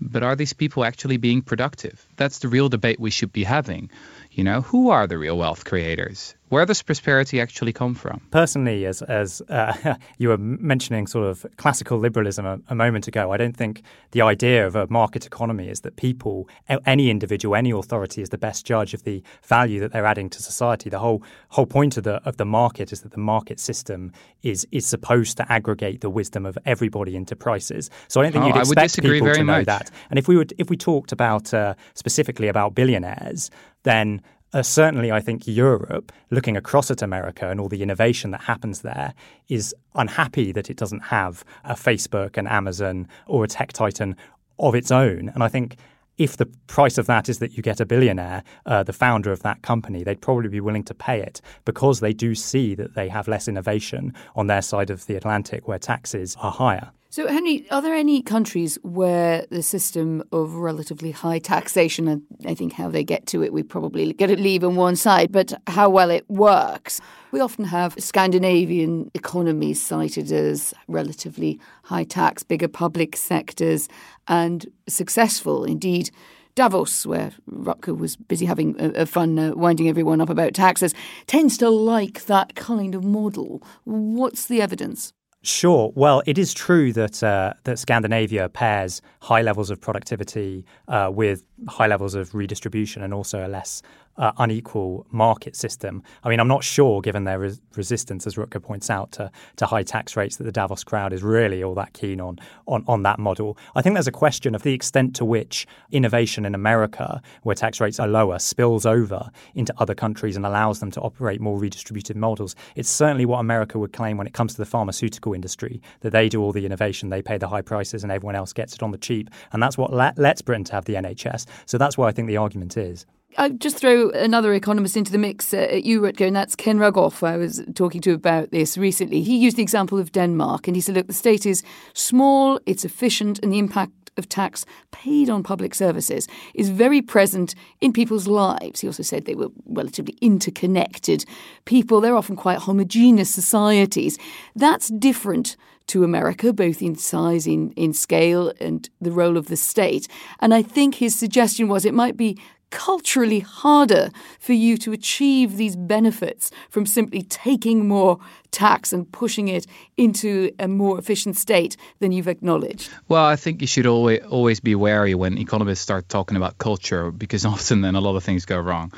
But 0.00 0.22
are 0.22 0.34
these 0.34 0.52
people 0.52 0.84
actually 0.84 1.16
being 1.16 1.42
productive? 1.42 2.04
That's 2.16 2.40
the 2.40 2.48
real 2.48 2.68
debate 2.68 2.98
we 2.98 3.10
should 3.10 3.32
be 3.32 3.44
having. 3.44 3.90
You 4.34 4.44
know, 4.44 4.62
who 4.62 4.88
are 4.88 5.06
the 5.06 5.18
real 5.18 5.36
wealth 5.36 5.66
creators? 5.66 6.34
Where 6.48 6.66
does 6.66 6.82
prosperity 6.82 7.40
actually 7.40 7.72
come 7.72 7.94
from? 7.94 8.20
Personally, 8.30 8.84
as 8.86 9.00
as 9.02 9.42
uh, 9.48 9.94
you 10.18 10.28
were 10.28 10.38
mentioning, 10.38 11.06
sort 11.06 11.26
of 11.26 11.46
classical 11.56 11.98
liberalism 11.98 12.44
a, 12.44 12.58
a, 12.68 12.74
moment 12.74 13.08
ago, 13.08 13.32
I 13.32 13.38
don't 13.38 13.56
think 13.56 13.82
the 14.10 14.20
idea 14.20 14.66
of 14.66 14.76
a 14.76 14.86
market 14.88 15.24
economy 15.26 15.68
is 15.68 15.80
that 15.80 15.96
people, 15.96 16.48
any 16.86 17.08
individual, 17.08 17.56
any 17.56 17.70
authority, 17.70 18.20
is 18.20 18.28
the 18.28 18.38
best 18.38 18.66
judge 18.66 18.92
of 18.92 19.04
the 19.04 19.22
value 19.44 19.80
that 19.80 19.92
they're 19.92 20.04
adding 20.04 20.28
to 20.30 20.42
society. 20.42 20.90
The 20.90 20.98
whole 20.98 21.22
whole 21.48 21.66
point 21.66 21.96
of 21.96 22.04
the 22.04 22.22
of 22.26 22.36
the 22.36 22.44
market 22.44 22.92
is 22.92 23.00
that 23.00 23.12
the 23.12 23.20
market 23.20 23.58
system 23.60 24.12
is 24.42 24.66
is 24.72 24.84
supposed 24.84 25.38
to 25.38 25.50
aggregate 25.50 26.02
the 26.02 26.10
wisdom 26.10 26.44
of 26.44 26.58
everybody 26.66 27.16
into 27.16 27.34
prices. 27.34 27.90
So 28.08 28.20
I 28.20 28.24
don't 28.24 28.32
think 28.32 28.44
oh, 28.44 28.48
you'd 28.48 28.56
expect 28.56 29.00
people 29.00 29.32
to 29.32 29.44
know 29.44 29.58
much. 29.58 29.66
that. 29.66 29.90
And 30.10 30.18
if 30.18 30.28
we 30.28 30.36
would 30.36 30.52
if 30.58 30.68
we 30.68 30.76
talked 30.76 31.12
about 31.12 31.54
uh, 31.54 31.74
specifically 31.94 32.48
about 32.48 32.74
billionaires, 32.74 33.50
then 33.82 34.22
uh, 34.54 34.62
certainly, 34.62 35.10
I 35.10 35.20
think 35.20 35.46
Europe, 35.46 36.12
looking 36.30 36.56
across 36.56 36.90
at 36.90 37.00
America 37.00 37.48
and 37.48 37.58
all 37.58 37.68
the 37.68 37.82
innovation 37.82 38.32
that 38.32 38.42
happens 38.42 38.82
there, 38.82 39.14
is 39.48 39.74
unhappy 39.94 40.52
that 40.52 40.68
it 40.68 40.76
doesn't 40.76 41.00
have 41.00 41.42
a 41.64 41.74
Facebook 41.74 42.36
and 42.36 42.46
Amazon 42.46 43.08
or 43.26 43.44
a 43.44 43.48
tech 43.48 43.72
titan 43.72 44.14
of 44.58 44.74
its 44.74 44.90
own. 44.90 45.30
And 45.30 45.42
I 45.42 45.48
think 45.48 45.76
if 46.18 46.36
the 46.36 46.46
price 46.66 46.98
of 46.98 47.06
that 47.06 47.30
is 47.30 47.38
that 47.38 47.56
you 47.56 47.62
get 47.62 47.80
a 47.80 47.86
billionaire, 47.86 48.44
uh, 48.66 48.82
the 48.82 48.92
founder 48.92 49.32
of 49.32 49.42
that 49.42 49.62
company, 49.62 50.04
they'd 50.04 50.20
probably 50.20 50.50
be 50.50 50.60
willing 50.60 50.84
to 50.84 50.94
pay 50.94 51.20
it 51.20 51.40
because 51.64 52.00
they 52.00 52.12
do 52.12 52.34
see 52.34 52.74
that 52.74 52.94
they 52.94 53.08
have 53.08 53.28
less 53.28 53.48
innovation 53.48 54.12
on 54.36 54.48
their 54.48 54.62
side 54.62 54.90
of 54.90 55.06
the 55.06 55.16
Atlantic 55.16 55.66
where 55.66 55.78
taxes 55.78 56.36
are 56.40 56.52
higher. 56.52 56.92
So, 57.12 57.28
Henry, 57.28 57.66
are 57.70 57.82
there 57.82 57.94
any 57.94 58.22
countries 58.22 58.78
where 58.80 59.44
the 59.50 59.62
system 59.62 60.22
of 60.32 60.54
relatively 60.54 61.10
high 61.10 61.40
taxation, 61.40 62.08
and 62.08 62.22
I 62.46 62.54
think 62.54 62.72
how 62.72 62.88
they 62.88 63.04
get 63.04 63.26
to 63.26 63.42
it, 63.42 63.52
we 63.52 63.62
probably 63.62 64.14
get 64.14 64.28
to 64.28 64.36
leave 64.40 64.64
on 64.64 64.76
one 64.76 64.96
side, 64.96 65.30
but 65.30 65.52
how 65.66 65.90
well 65.90 66.10
it 66.10 66.24
works? 66.30 67.02
We 67.30 67.40
often 67.40 67.66
have 67.66 67.94
Scandinavian 67.98 69.10
economies 69.12 69.78
cited 69.78 70.32
as 70.32 70.72
relatively 70.88 71.60
high 71.82 72.04
tax, 72.04 72.42
bigger 72.42 72.66
public 72.66 73.14
sectors, 73.14 73.90
and 74.26 74.64
successful. 74.88 75.64
Indeed, 75.64 76.10
Davos, 76.54 77.04
where 77.04 77.32
Rutger 77.46 77.94
was 77.94 78.16
busy 78.16 78.46
having 78.46 78.74
a, 78.80 79.02
a 79.02 79.04
fun 79.04 79.38
uh, 79.38 79.52
winding 79.54 79.86
everyone 79.86 80.22
up 80.22 80.30
about 80.30 80.54
taxes, 80.54 80.94
tends 81.26 81.58
to 81.58 81.68
like 81.68 82.24
that 82.24 82.54
kind 82.54 82.94
of 82.94 83.04
model. 83.04 83.62
What's 83.84 84.46
the 84.46 84.62
evidence? 84.62 85.12
Sure. 85.44 85.92
Well, 85.96 86.22
it 86.24 86.38
is 86.38 86.54
true 86.54 86.92
that 86.92 87.20
uh, 87.20 87.54
that 87.64 87.76
Scandinavia 87.78 88.48
pairs 88.48 89.02
high 89.20 89.42
levels 89.42 89.70
of 89.70 89.80
productivity 89.80 90.64
uh, 90.86 91.10
with 91.12 91.42
high 91.68 91.88
levels 91.88 92.14
of 92.14 92.32
redistribution 92.32 93.02
and 93.02 93.12
also 93.12 93.44
a 93.44 93.48
less 93.48 93.82
uh, 94.16 94.32
unequal 94.38 95.06
market 95.10 95.56
system. 95.56 96.02
I 96.22 96.28
mean, 96.28 96.40
I'm 96.40 96.48
not 96.48 96.64
sure, 96.64 97.00
given 97.00 97.24
their 97.24 97.38
res- 97.38 97.60
resistance, 97.76 98.26
as 98.26 98.36
Rutger 98.36 98.62
points 98.62 98.90
out, 98.90 99.12
to, 99.12 99.30
to 99.56 99.66
high 99.66 99.82
tax 99.82 100.16
rates, 100.16 100.36
that 100.36 100.44
the 100.44 100.52
Davos 100.52 100.84
crowd 100.84 101.12
is 101.12 101.22
really 101.22 101.62
all 101.62 101.74
that 101.74 101.92
keen 101.94 102.20
on, 102.20 102.38
on, 102.66 102.84
on 102.86 103.02
that 103.04 103.18
model. 103.18 103.56
I 103.74 103.82
think 103.82 103.94
there's 103.94 104.08
a 104.08 104.12
question 104.12 104.54
of 104.54 104.62
the 104.62 104.74
extent 104.74 105.16
to 105.16 105.24
which 105.24 105.66
innovation 105.90 106.44
in 106.44 106.54
America, 106.54 107.22
where 107.42 107.54
tax 107.54 107.80
rates 107.80 107.98
are 107.98 108.08
lower, 108.08 108.38
spills 108.38 108.84
over 108.84 109.30
into 109.54 109.74
other 109.78 109.94
countries 109.94 110.36
and 110.36 110.44
allows 110.44 110.80
them 110.80 110.90
to 110.92 111.00
operate 111.00 111.40
more 111.40 111.58
redistributed 111.58 112.16
models. 112.16 112.54
It's 112.76 112.90
certainly 112.90 113.24
what 113.24 113.38
America 113.38 113.78
would 113.78 113.92
claim 113.92 114.16
when 114.16 114.26
it 114.26 114.34
comes 114.34 114.52
to 114.52 114.58
the 114.58 114.66
pharmaceutical 114.66 115.32
industry, 115.32 115.80
that 116.00 116.10
they 116.10 116.28
do 116.28 116.42
all 116.42 116.52
the 116.52 116.66
innovation, 116.66 117.08
they 117.08 117.22
pay 117.22 117.38
the 117.38 117.48
high 117.48 117.62
prices, 117.62 118.02
and 118.02 118.12
everyone 118.12 118.34
else 118.34 118.52
gets 118.52 118.74
it 118.74 118.82
on 118.82 118.90
the 118.90 118.98
cheap. 118.98 119.30
And 119.52 119.62
that's 119.62 119.78
what 119.78 119.92
let, 119.92 120.18
lets 120.18 120.42
Britain 120.42 120.64
to 120.64 120.72
have 120.74 120.84
the 120.84 120.94
NHS. 120.94 121.46
So 121.66 121.78
that's 121.78 121.96
why 121.96 122.08
I 122.08 122.12
think 122.12 122.28
the 122.28 122.36
argument 122.36 122.76
is. 122.76 123.06
I'll 123.38 123.50
just 123.50 123.78
throw 123.78 124.10
another 124.10 124.52
economist 124.52 124.96
into 124.96 125.10
the 125.10 125.18
mix 125.18 125.54
uh, 125.54 125.58
at 125.58 125.84
you, 125.84 126.00
Rutger, 126.00 126.26
and 126.26 126.36
that's 126.36 126.54
Ken 126.54 126.78
Rogoff. 126.78 127.22
I 127.22 127.36
was 127.36 127.62
talking 127.74 128.00
to 128.02 128.12
about 128.12 128.50
this 128.50 128.76
recently. 128.76 129.22
He 129.22 129.36
used 129.36 129.56
the 129.56 129.62
example 129.62 129.98
of 129.98 130.12
Denmark, 130.12 130.66
and 130.66 130.76
he 130.76 130.80
said, 130.82 130.96
look, 130.96 131.06
the 131.06 131.12
state 131.12 131.46
is 131.46 131.62
small, 131.94 132.60
it's 132.66 132.84
efficient, 132.84 133.38
and 133.42 133.52
the 133.52 133.58
impact 133.58 133.92
of 134.18 134.28
tax 134.28 134.66
paid 134.90 135.30
on 135.30 135.42
public 135.42 135.74
services 135.74 136.28
is 136.54 136.68
very 136.68 137.00
present 137.00 137.54
in 137.80 137.94
people's 137.94 138.26
lives. 138.26 138.80
He 138.80 138.86
also 138.86 139.02
said 139.02 139.24
they 139.24 139.34
were 139.34 139.48
relatively 139.66 140.16
interconnected 140.20 141.24
people. 141.64 142.00
They're 142.02 142.16
often 142.16 142.36
quite 142.36 142.58
homogeneous 142.58 143.32
societies. 143.32 144.18
That's 144.54 144.88
different 144.88 145.56
to 145.86 146.04
America, 146.04 146.52
both 146.52 146.82
in 146.82 146.96
size, 146.96 147.46
in, 147.46 147.72
in 147.72 147.94
scale, 147.94 148.52
and 148.60 148.88
the 149.00 149.10
role 149.10 149.38
of 149.38 149.46
the 149.46 149.56
state. 149.56 150.06
And 150.40 150.52
I 150.52 150.60
think 150.62 150.96
his 150.96 151.14
suggestion 151.14 151.68
was 151.68 151.86
it 151.86 151.94
might 151.94 152.18
be 152.18 152.38
culturally 152.72 153.40
harder 153.40 154.10
for 154.40 154.54
you 154.54 154.76
to 154.78 154.90
achieve 154.92 155.56
these 155.56 155.76
benefits 155.76 156.50
from 156.70 156.86
simply 156.86 157.22
taking 157.22 157.86
more 157.86 158.18
tax 158.50 158.92
and 158.92 159.10
pushing 159.12 159.46
it 159.46 159.66
into 159.96 160.50
a 160.58 160.66
more 160.66 160.98
efficient 160.98 161.36
state 161.36 161.76
than 162.00 162.10
you've 162.10 162.26
acknowledged? 162.26 162.90
Well, 163.08 163.24
I 163.24 163.36
think 163.36 163.60
you 163.60 163.66
should 163.68 163.86
always 163.86 164.20
always 164.24 164.60
be 164.60 164.74
wary 164.74 165.14
when 165.14 165.38
economists 165.38 165.80
start 165.80 166.08
talking 166.08 166.36
about 166.36 166.58
culture 166.58 167.12
because 167.12 167.44
often 167.54 167.82
then 167.82 167.94
a 167.94 168.00
lot 168.00 168.16
of 168.16 168.24
things 168.24 168.46
go 168.46 168.58
wrong. 168.58 168.92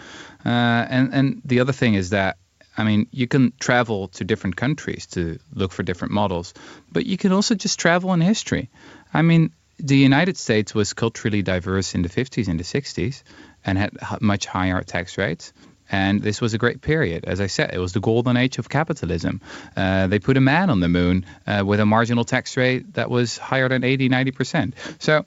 Uh, 0.47 0.87
and 0.89 1.13
and 1.13 1.43
the 1.45 1.61
other 1.61 1.73
thing 1.73 1.95
is 1.95 2.11
that 2.11 2.37
I 2.77 2.83
mean, 2.83 3.07
you 3.13 3.29
can 3.29 3.53
travel 3.61 4.09
to 4.09 4.25
different 4.25 4.57
countries 4.57 5.07
to 5.15 5.39
look 5.53 5.73
for 5.73 5.85
different 5.85 6.13
models, 6.13 6.55
but 6.91 7.07
you 7.07 7.17
can 7.17 7.33
also 7.33 7.55
just 7.55 7.79
travel 7.79 8.13
in 8.13 8.21
history. 8.21 8.69
I 9.13 9.23
mean, 9.23 9.53
the 9.79 9.97
United 9.97 10.37
States 10.37 10.75
was 10.75 10.93
culturally 10.93 11.43
diverse 11.43 11.95
in 11.95 12.03
the 12.03 12.09
50s 12.09 12.49
and 12.49 12.59
the 12.59 12.65
60s 12.65 13.23
and 13.65 13.79
had 13.79 13.93
much 14.21 14.47
higher 14.47 14.83
tax 14.83 15.19
rates. 15.19 15.53
And 15.91 16.23
this 16.23 16.41
was 16.41 16.55
a 16.55 16.59
great 16.59 16.81
period. 16.81 17.25
As 17.27 17.41
I 17.41 17.47
said, 17.47 17.75
it 17.75 17.79
was 17.79 17.93
the 17.93 18.01
golden 18.01 18.37
age 18.37 18.59
of 18.59 18.69
capitalism. 18.69 19.41
Uh, 19.77 20.07
they 20.07 20.19
put 20.19 20.37
a 20.37 20.41
man 20.41 20.71
on 20.71 20.81
the 20.81 20.89
moon 20.89 21.27
uh, 21.47 21.63
with 21.65 21.79
a 21.79 21.87
marginal 21.87 22.25
tax 22.25 22.57
rate 22.57 22.95
that 22.95 23.11
was 23.11 23.37
higher 23.37 23.69
than 23.69 23.85
80, 23.85 24.09
90%. 24.09 24.73
So 24.99 25.27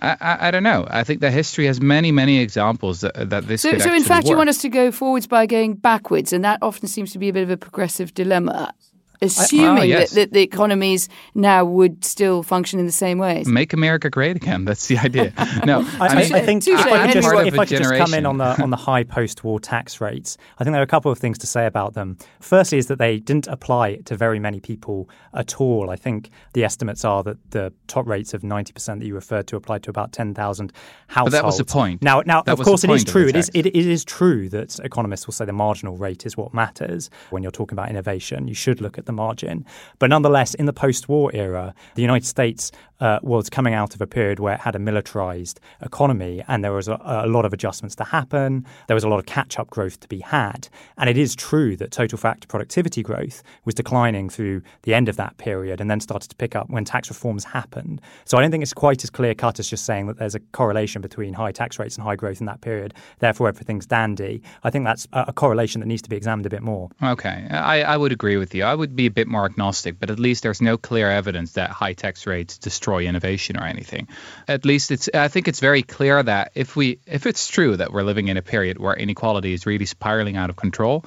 I, 0.00 0.16
I, 0.20 0.48
I, 0.48 0.50
don't 0.50 0.62
know. 0.62 0.86
I 0.88 1.04
think 1.04 1.20
that 1.20 1.32
history 1.32 1.66
has 1.66 1.80
many, 1.80 2.10
many 2.10 2.38
examples 2.38 3.02
that, 3.02 3.30
that 3.30 3.46
this. 3.46 3.62
So, 3.62 3.76
so 3.78 3.92
in 3.92 4.02
fact, 4.02 4.24
work. 4.24 4.30
you 4.30 4.36
want 4.36 4.48
us 4.48 4.62
to 4.62 4.70
go 4.70 4.90
forwards 4.90 5.26
by 5.26 5.46
going 5.46 5.74
backwards, 5.74 6.32
and 6.32 6.42
that 6.44 6.58
often 6.62 6.88
seems 6.88 7.12
to 7.12 7.18
be 7.18 7.28
a 7.28 7.32
bit 7.32 7.42
of 7.42 7.50
a 7.50 7.56
progressive 7.56 8.14
dilemma 8.14 8.72
Oh, 9.20 9.26
assuming 9.26 9.82
I, 9.82 9.84
yes. 9.84 10.10
that, 10.10 10.16
that, 10.16 10.32
the 10.32 10.42
economies 10.42 11.08
now 11.34 11.64
would 11.64 12.04
still 12.04 12.44
function 12.44 12.78
in 12.78 12.86
the 12.86 12.92
same 12.92 13.18
ways. 13.18 13.48
Make 13.48 13.72
America 13.72 14.10
great 14.10 14.36
again. 14.36 14.64
That's 14.64 14.86
the 14.86 14.98
idea. 14.98 15.32
No, 15.64 15.80
I, 16.00 16.08
I, 16.08 16.14
mean, 16.14 16.34
I 16.34 16.40
think 16.40 16.66
if 16.66 16.78
I 16.78 17.06
could 17.06 17.14
just, 17.14 17.34
if 17.46 17.58
I 17.58 17.64
could 17.66 17.78
just 17.78 17.94
come 17.94 18.14
in 18.14 18.26
on 18.26 18.38
the 18.38 18.62
on 18.62 18.70
the 18.70 18.76
high 18.76 19.02
post-war 19.02 19.58
tax 19.58 20.00
rates, 20.00 20.36
I 20.58 20.64
think 20.64 20.72
there 20.72 20.80
are 20.80 20.84
a 20.84 20.86
couple 20.86 21.10
of 21.10 21.18
things 21.18 21.36
to 21.38 21.48
say 21.48 21.66
about 21.66 21.94
them. 21.94 22.16
Firstly, 22.38 22.78
is 22.78 22.86
that 22.86 22.98
they 22.98 23.18
didn't 23.18 23.48
apply 23.48 23.96
to 23.96 24.16
very 24.16 24.38
many 24.38 24.60
people 24.60 25.08
at 25.34 25.60
all. 25.60 25.90
I 25.90 25.96
think 25.96 26.30
the 26.52 26.62
estimates 26.62 27.04
are 27.04 27.24
that 27.24 27.50
the 27.50 27.72
top 27.88 28.06
rates 28.06 28.34
of 28.34 28.44
ninety 28.44 28.72
percent 28.72 29.00
that 29.00 29.06
you 29.06 29.16
referred 29.16 29.48
to 29.48 29.56
applied 29.56 29.82
to 29.84 29.90
about 29.90 30.12
ten 30.12 30.32
thousand 30.32 30.72
households. 31.08 31.32
But 31.32 31.38
that 31.38 31.44
was 31.44 31.58
the 31.58 31.64
point. 31.64 32.02
Now, 32.02 32.22
now, 32.24 32.42
that 32.42 32.52
of 32.52 32.64
course, 32.64 32.84
it 32.84 32.90
is 32.90 33.02
true. 33.02 33.26
It 33.26 33.34
is 33.34 33.50
it, 33.52 33.66
it 33.66 33.74
is 33.74 34.04
true 34.04 34.48
that 34.50 34.78
economists 34.84 35.26
will 35.26 35.34
say 35.34 35.44
the 35.44 35.52
marginal 35.52 35.96
rate 35.96 36.24
is 36.24 36.36
what 36.36 36.54
matters 36.54 37.10
when 37.30 37.42
you're 37.42 37.50
talking 37.50 37.74
about 37.74 37.90
innovation. 37.90 38.46
You 38.46 38.54
should 38.54 38.80
look 38.80 38.96
at 38.96 39.07
the 39.08 39.12
margin. 39.12 39.66
But 39.98 40.10
nonetheless, 40.10 40.54
in 40.54 40.66
the 40.66 40.72
post 40.72 41.08
war 41.08 41.32
era, 41.34 41.74
the 41.96 42.02
United 42.02 42.26
States 42.26 42.70
uh, 43.00 43.18
was 43.22 43.48
coming 43.48 43.74
out 43.74 43.94
of 43.94 44.00
a 44.00 44.06
period 44.06 44.38
where 44.38 44.54
it 44.54 44.60
had 44.60 44.74
a 44.74 44.78
militarized 44.78 45.60
economy 45.82 46.42
and 46.48 46.64
there 46.64 46.72
was 46.72 46.88
a, 46.88 46.98
a 47.04 47.26
lot 47.26 47.44
of 47.44 47.52
adjustments 47.52 47.94
to 47.96 48.04
happen. 48.04 48.66
There 48.86 48.94
was 48.94 49.04
a 49.04 49.08
lot 49.08 49.18
of 49.18 49.26
catch 49.26 49.58
up 49.58 49.70
growth 49.70 50.00
to 50.00 50.08
be 50.08 50.18
had. 50.18 50.68
And 50.96 51.08
it 51.08 51.16
is 51.16 51.36
true 51.36 51.76
that 51.76 51.90
total 51.90 52.18
factor 52.18 52.46
productivity 52.48 53.02
growth 53.02 53.42
was 53.64 53.74
declining 53.74 54.28
through 54.28 54.62
the 54.82 54.94
end 54.94 55.08
of 55.08 55.16
that 55.16 55.36
period 55.38 55.80
and 55.80 55.90
then 55.90 56.00
started 56.00 56.28
to 56.30 56.36
pick 56.36 56.56
up 56.56 56.70
when 56.70 56.84
tax 56.84 57.08
reforms 57.08 57.44
happened. 57.44 58.00
So 58.24 58.36
I 58.36 58.40
don't 58.40 58.50
think 58.50 58.62
it's 58.62 58.74
quite 58.74 59.04
as 59.04 59.10
clear 59.10 59.34
cut 59.34 59.58
as 59.58 59.68
just 59.68 59.84
saying 59.84 60.06
that 60.08 60.18
there's 60.18 60.34
a 60.34 60.40
correlation 60.52 61.00
between 61.00 61.34
high 61.34 61.52
tax 61.52 61.78
rates 61.78 61.96
and 61.96 62.04
high 62.04 62.16
growth 62.16 62.40
in 62.40 62.46
that 62.46 62.60
period. 62.60 62.94
Therefore, 63.20 63.48
everything's 63.48 63.86
dandy. 63.86 64.42
I 64.64 64.70
think 64.70 64.84
that's 64.84 65.06
a, 65.12 65.32
correlation 65.38 65.80
that 65.80 65.86
needs 65.86 66.02
to 66.02 66.10
be 66.10 66.16
examined 66.16 66.46
a 66.46 66.50
bit 66.50 66.62
more. 66.62 66.90
Okay. 67.00 67.46
I, 67.50 67.82
I 67.82 67.96
would 67.96 68.10
agree 68.10 68.36
with 68.36 68.54
you. 68.56 68.64
I 68.64 68.74
would 68.74 68.96
be 68.98 69.06
a 69.06 69.10
bit 69.10 69.28
more 69.28 69.44
agnostic, 69.44 69.98
but 70.00 70.10
at 70.10 70.18
least 70.18 70.42
there's 70.42 70.60
no 70.60 70.76
clear 70.76 71.08
evidence 71.08 71.52
that 71.52 71.70
high 71.70 71.92
tax 71.92 72.26
rates 72.26 72.58
destroy 72.58 73.06
innovation 73.06 73.56
or 73.56 73.62
anything. 73.62 74.08
At 74.48 74.64
least 74.64 74.90
it's 74.90 75.08
I 75.14 75.28
think 75.28 75.46
it's 75.46 75.60
very 75.60 75.82
clear 75.82 76.20
that 76.22 76.50
if 76.54 76.74
we 76.74 76.98
if 77.06 77.24
it's 77.24 77.46
true 77.46 77.76
that 77.76 77.92
we're 77.92 78.02
living 78.02 78.26
in 78.26 78.36
a 78.36 78.42
period 78.42 78.78
where 78.78 78.94
inequality 78.94 79.54
is 79.54 79.66
really 79.66 79.86
spiraling 79.86 80.36
out 80.36 80.50
of 80.50 80.56
control, 80.56 81.04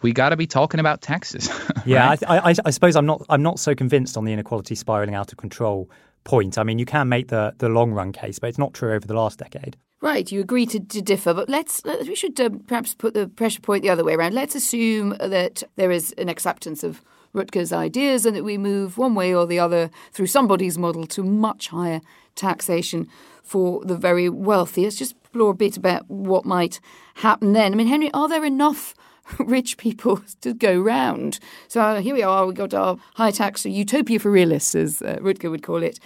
we 0.00 0.12
got 0.12 0.30
to 0.30 0.36
be 0.36 0.46
talking 0.46 0.80
about 0.80 1.02
taxes. 1.02 1.50
yeah, 1.86 2.16
I, 2.26 2.38
I, 2.38 2.54
I, 2.64 2.70
suppose 2.70 2.96
I'm 2.96 3.06
not 3.06 3.24
I'm 3.28 3.42
not 3.42 3.58
so 3.58 3.74
convinced 3.74 4.16
on 4.16 4.24
the 4.24 4.32
inequality 4.32 4.74
spiraling 4.74 5.14
out 5.14 5.30
of 5.30 5.36
control 5.36 5.90
point. 6.24 6.56
I 6.56 6.62
mean, 6.62 6.78
you 6.78 6.86
can 6.86 7.10
make 7.10 7.28
the 7.28 7.54
the 7.58 7.68
long 7.68 7.92
run 7.92 8.12
case, 8.12 8.38
but 8.38 8.48
it's 8.48 8.58
not 8.58 8.72
true 8.72 8.94
over 8.94 9.06
the 9.06 9.14
last 9.14 9.38
decade. 9.38 9.76
Right, 10.00 10.30
you 10.30 10.40
agree 10.40 10.66
to, 10.66 10.80
to 10.80 11.00
differ, 11.00 11.32
but 11.32 11.48
let's 11.48 11.82
we 11.84 12.14
should 12.14 12.40
uh, 12.40 12.50
perhaps 12.66 12.94
put 12.94 13.12
the 13.12 13.28
pressure 13.28 13.60
point 13.60 13.82
the 13.82 13.90
other 13.90 14.04
way 14.04 14.14
around. 14.14 14.34
Let's 14.34 14.54
assume 14.54 15.16
that 15.20 15.62
there 15.76 15.90
is 15.90 16.12
an 16.16 16.28
acceptance 16.28 16.82
of 16.84 17.02
Rutger's 17.34 17.72
ideas 17.72 18.24
and 18.24 18.36
that 18.36 18.44
we 18.44 18.56
move 18.56 18.96
one 18.96 19.14
way 19.14 19.34
or 19.34 19.46
the 19.46 19.58
other 19.58 19.90
through 20.12 20.28
somebody's 20.28 20.78
model 20.78 21.06
to 21.08 21.22
much 21.22 21.68
higher 21.68 22.00
taxation 22.34 23.08
for 23.42 23.84
the 23.84 23.96
very 23.96 24.28
wealthy. 24.28 24.84
Let's 24.84 24.96
just 24.96 25.16
explore 25.34 25.50
a 25.50 25.54
bit 25.54 25.76
about 25.76 26.08
what 26.08 26.44
might 26.44 26.78
happen 27.14 27.54
then. 27.54 27.72
I 27.72 27.76
mean, 27.76 27.88
Henry, 27.88 28.08
are 28.12 28.28
there 28.28 28.44
enough 28.44 28.94
rich 29.40 29.76
people 29.76 30.22
to 30.42 30.54
go 30.54 30.78
round? 30.78 31.40
So 31.66 31.80
uh, 31.80 32.00
here 32.00 32.14
we 32.14 32.22
are, 32.22 32.46
we've 32.46 32.54
got 32.54 32.72
our 32.72 32.96
high 33.14 33.32
tax 33.32 33.66
utopia 33.66 34.20
for 34.20 34.30
realists, 34.30 34.76
as 34.76 35.02
uh, 35.02 35.16
Rutger 35.20 35.50
would 35.50 35.64
call 35.64 35.82
it. 35.82 35.98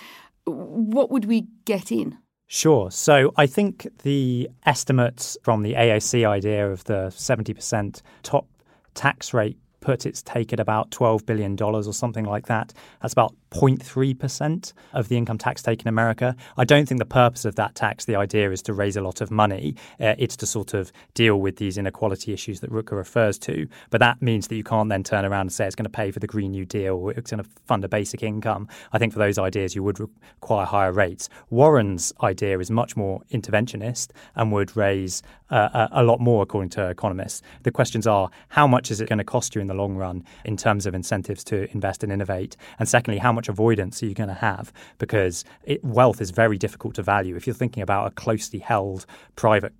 What 0.47 1.11
would 1.11 1.27
we 1.27 1.47
get 1.67 1.93
in? 1.93 2.17
Sure. 2.47 2.91
So 2.91 3.35
I 3.37 3.47
think 3.47 3.87
the 4.03 4.49
estimates 4.64 5.37
from 5.43 5.62
the 5.62 5.75
AOC 5.75 6.27
idea 6.27 6.71
of 6.71 6.85
the 6.85 7.12
70% 7.14 8.01
top 8.23 8.47
tax 8.95 9.35
rate 9.35 9.59
put 9.81 10.07
its 10.07 10.23
take 10.23 10.53
at 10.53 10.61
about 10.61 10.91
$12 10.91 11.25
billion 11.27 11.61
or 11.61 11.93
something 11.93 12.25
like 12.25 12.47
that. 12.47 12.73
That's 13.01 13.12
about 13.12 13.35
0.3% 13.51 14.73
of 14.93 15.09
the 15.09 15.17
income 15.17 15.38
tax 15.38 15.62
take 15.62 15.81
in 15.81 15.88
America. 15.88 16.37
I 16.57 16.64
don't 16.64 16.87
think 16.87 16.99
the 16.99 17.07
purpose 17.07 17.45
of 17.45 17.55
that 17.55 17.75
tax, 17.75 18.05
the 18.05 18.17
idea 18.17 18.51
is 18.51 18.62
to 18.62 18.75
raise 18.75 18.97
a 18.97 19.01
lot 19.01 19.21
of 19.21 19.31
money. 19.31 19.77
Uh, 20.01 20.14
it's 20.19 20.37
to 20.37 20.47
sort 20.47 20.75
of 20.75 20.93
deal 21.14 21.41
with 21.41 21.57
these 21.57 21.79
inequality 21.79 22.33
issues 22.33 22.61
that 22.61 22.71
Rutger 22.71 22.93
refers 22.93 23.38
to. 23.41 23.69
But 23.91 24.01
that 24.01 24.21
means 24.21 24.49
that 24.49 24.57
you 24.57 24.64
can't 24.64 24.88
then 24.88 25.03
turn 25.03 25.25
around 25.25 25.43
and 25.43 25.53
say 25.53 25.67
it's 25.67 25.75
going 25.75 25.85
to 25.85 25.91
pay 25.91 26.11
for 26.11 26.21
the 26.21 26.27
Green 26.27 26.51
New 26.51 26.64
Deal 26.64 26.97
or 26.97 27.12
it's 27.12 27.31
going 27.31 27.43
to 27.43 27.51
fund 27.67 27.85
a 27.85 27.88
basic 27.88 28.23
income. 28.23 28.69
I 28.93 28.99
think 28.99 29.12
for 29.12 29.19
those 29.19 29.38
ideas, 29.38 29.75
you 29.75 29.83
would 29.83 30.01
require 30.01 30.67
higher 30.67 30.93
rates. 30.93 31.29
Warren's 31.51 32.12
idea 32.23 32.59
is 32.59 32.71
much 32.71 32.97
more 32.97 33.23
interventionist 33.33 34.11
and 34.35 34.53
would 34.53 34.77
raise 34.77 35.23
uh, 35.51 35.88
a, 35.91 36.03
a 36.03 36.03
lot 36.03 36.21
more, 36.21 36.43
according 36.43 36.71
to 36.71 36.88
economists. 36.88 37.43
The 37.62 37.71
questions 37.71 38.07
are 38.07 38.31
how 38.49 38.67
much 38.67 38.91
is 38.91 39.01
it 39.01 39.09
going 39.09 39.19
to 39.19 39.25
cost 39.25 39.55
you 39.55 39.61
in 39.61 39.68
the 39.69 39.75
long 39.75 39.97
run 39.97 40.25
in 40.45 40.57
terms 40.57 40.87
of 40.87 40.95
incentives 40.95 41.45
to 41.45 41.71
invest 41.73 42.03
and 42.03 42.13
innovate? 42.13 42.57
And 42.79 42.89
secondly, 42.89 43.19
how 43.19 43.33
much 43.33 43.49
avoidance 43.49 44.03
are 44.03 44.07
you 44.07 44.15
going 44.15 44.29
to 44.29 44.35
have? 44.35 44.73
Because 44.99 45.45
it, 45.65 45.83
wealth 45.85 46.21
is 46.21 46.31
very 46.31 46.59
difficult 46.59 46.95
to 46.97 47.03
value. 47.03 47.37
If 47.37 47.47
you're 47.47 47.55
thinking 47.55 47.83
about 47.83 48.07
a 48.07 48.11
closely 48.11 48.59
held 48.59 49.07
private 49.37 49.73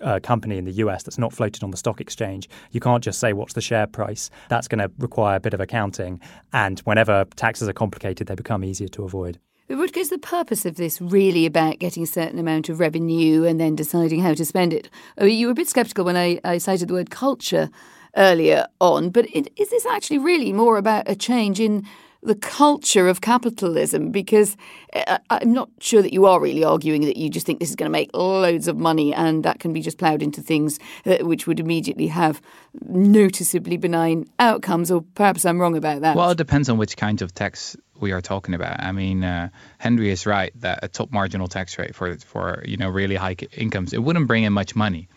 uh, 0.00 0.20
company 0.22 0.58
in 0.58 0.64
the 0.64 0.72
US 0.72 1.02
that's 1.02 1.18
not 1.18 1.32
floated 1.32 1.62
on 1.62 1.70
the 1.70 1.76
stock 1.76 2.00
exchange, 2.00 2.48
you 2.70 2.80
can't 2.80 3.02
just 3.02 3.18
say 3.18 3.32
what's 3.32 3.54
the 3.54 3.60
share 3.60 3.86
price. 3.86 4.30
That's 4.48 4.68
going 4.68 4.80
to 4.80 4.90
require 4.98 5.36
a 5.36 5.40
bit 5.40 5.54
of 5.54 5.60
accounting. 5.60 6.20
And 6.52 6.80
whenever 6.80 7.24
taxes 7.36 7.68
are 7.68 7.72
complicated, 7.72 8.26
they 8.26 8.34
become 8.34 8.64
easier 8.64 8.88
to 8.88 9.04
avoid. 9.04 9.38
What 9.68 9.96
is 9.96 10.10
the 10.10 10.18
purpose 10.18 10.64
of 10.64 10.76
this 10.76 11.00
really 11.00 11.44
about 11.44 11.80
getting 11.80 12.04
a 12.04 12.06
certain 12.06 12.38
amount 12.38 12.68
of 12.68 12.78
revenue 12.78 13.42
and 13.42 13.58
then 13.58 13.74
deciding 13.74 14.20
how 14.20 14.32
to 14.34 14.44
spend 14.44 14.72
it? 14.72 14.88
I 15.18 15.24
mean, 15.24 15.36
you 15.36 15.48
were 15.48 15.52
a 15.52 15.56
bit 15.56 15.68
sceptical 15.68 16.04
when 16.04 16.16
I, 16.16 16.38
I 16.44 16.58
cited 16.58 16.86
the 16.86 16.94
word 16.94 17.10
culture 17.10 17.68
earlier 18.16 18.66
on, 18.80 19.10
but 19.10 19.26
it, 19.34 19.52
is 19.56 19.70
this 19.70 19.86
actually 19.86 20.18
really 20.18 20.52
more 20.52 20.78
about 20.78 21.08
a 21.08 21.14
change 21.14 21.60
in 21.60 21.86
the 22.22 22.34
culture 22.34 23.08
of 23.08 23.20
capitalism? 23.20 24.10
Because 24.10 24.56
uh, 24.94 25.18
I'm 25.30 25.52
not 25.52 25.70
sure 25.80 26.02
that 26.02 26.12
you 26.12 26.26
are 26.26 26.40
really 26.40 26.64
arguing 26.64 27.02
that 27.02 27.16
you 27.16 27.30
just 27.30 27.46
think 27.46 27.60
this 27.60 27.70
is 27.70 27.76
going 27.76 27.86
to 27.86 27.92
make 27.92 28.10
loads 28.14 28.68
of 28.68 28.76
money 28.76 29.14
and 29.14 29.44
that 29.44 29.60
can 29.60 29.72
be 29.72 29.80
just 29.80 29.98
ploughed 29.98 30.22
into 30.22 30.40
things 30.40 30.78
which 31.04 31.46
would 31.46 31.60
immediately 31.60 32.08
have 32.08 32.40
noticeably 32.88 33.76
benign 33.76 34.26
outcomes, 34.38 34.90
or 34.90 35.02
perhaps 35.14 35.44
I'm 35.44 35.60
wrong 35.60 35.76
about 35.76 36.00
that. 36.02 36.16
Well, 36.16 36.30
it 36.30 36.38
depends 36.38 36.68
on 36.68 36.78
which 36.78 36.96
kinds 36.96 37.22
of 37.22 37.34
tax 37.34 37.76
we 38.00 38.12
are 38.12 38.20
talking 38.20 38.54
about. 38.54 38.80
I 38.80 38.92
mean, 38.92 39.24
uh, 39.24 39.48
Henry 39.78 40.10
is 40.10 40.26
right 40.26 40.52
that 40.60 40.80
a 40.82 40.88
top 40.88 41.12
marginal 41.12 41.48
tax 41.48 41.78
rate 41.78 41.94
for 41.94 42.16
for 42.18 42.62
you 42.66 42.76
know 42.76 42.88
really 42.88 43.16
high 43.16 43.36
incomes 43.52 43.92
it 43.92 44.02
wouldn't 44.02 44.26
bring 44.26 44.44
in 44.44 44.52
much 44.52 44.74
money 44.74 45.08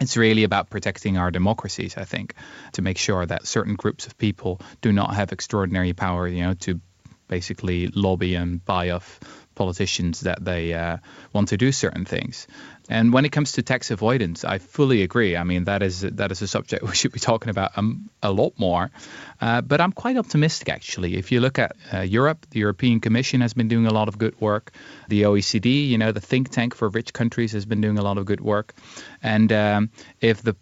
it's 0.00 0.16
really 0.16 0.44
about 0.44 0.70
protecting 0.70 1.18
our 1.18 1.30
democracies, 1.30 1.96
I 1.96 2.04
think, 2.04 2.34
to 2.72 2.82
make 2.82 2.98
sure 2.98 3.24
that 3.26 3.46
certain 3.46 3.74
groups 3.74 4.06
of 4.06 4.16
people 4.16 4.60
do 4.80 4.92
not 4.92 5.14
have 5.14 5.32
extraordinary 5.32 5.92
power, 5.92 6.26
you 6.26 6.42
know, 6.42 6.54
to 6.54 6.80
basically 7.28 7.86
lobby 7.88 8.34
and 8.34 8.64
buy 8.64 8.90
off 8.90 9.20
politicians 9.60 10.20
that 10.20 10.42
they 10.42 10.72
uh, 10.72 10.96
want 11.34 11.48
to 11.48 11.58
do 11.58 11.70
certain 11.70 12.06
things. 12.06 12.46
And 12.88 13.12
when 13.12 13.26
it 13.26 13.30
comes 13.30 13.52
to 13.52 13.62
tax 13.62 13.90
avoidance, 13.90 14.42
I 14.42 14.56
fully 14.56 15.02
agree. 15.02 15.36
I 15.36 15.44
mean, 15.44 15.64
that 15.64 15.82
is 15.82 16.00
that 16.00 16.32
is 16.32 16.40
a 16.40 16.48
subject 16.48 16.82
we 16.90 16.94
should 16.94 17.12
be 17.12 17.20
talking 17.20 17.50
about 17.50 17.76
um, 17.76 18.08
a 18.22 18.32
lot 18.32 18.54
more. 18.56 18.90
Uh, 19.38 19.60
but 19.60 19.82
I'm 19.82 19.92
quite 19.92 20.16
optimistic, 20.16 20.70
actually. 20.70 21.16
If 21.16 21.30
you 21.30 21.40
look 21.40 21.58
at 21.58 21.76
uh, 21.92 22.00
Europe, 22.00 22.46
the 22.50 22.60
European 22.60 23.00
Commission 23.00 23.42
has 23.42 23.52
been 23.52 23.68
doing 23.68 23.86
a 23.86 23.92
lot 23.92 24.08
of 24.08 24.16
good 24.16 24.40
work. 24.40 24.72
The 25.08 25.22
OECD, 25.22 25.88
you 25.88 25.98
know, 25.98 26.10
the 26.12 26.20
think 26.20 26.48
tank 26.48 26.74
for 26.74 26.88
rich 26.88 27.12
countries, 27.12 27.52
has 27.52 27.66
been 27.66 27.82
doing 27.82 27.98
a 27.98 28.02
lot 28.02 28.16
of 28.16 28.24
good 28.24 28.40
work. 28.40 28.74
And 29.22 29.52
um, 29.52 29.90
if 30.20 30.42
the 30.42 30.56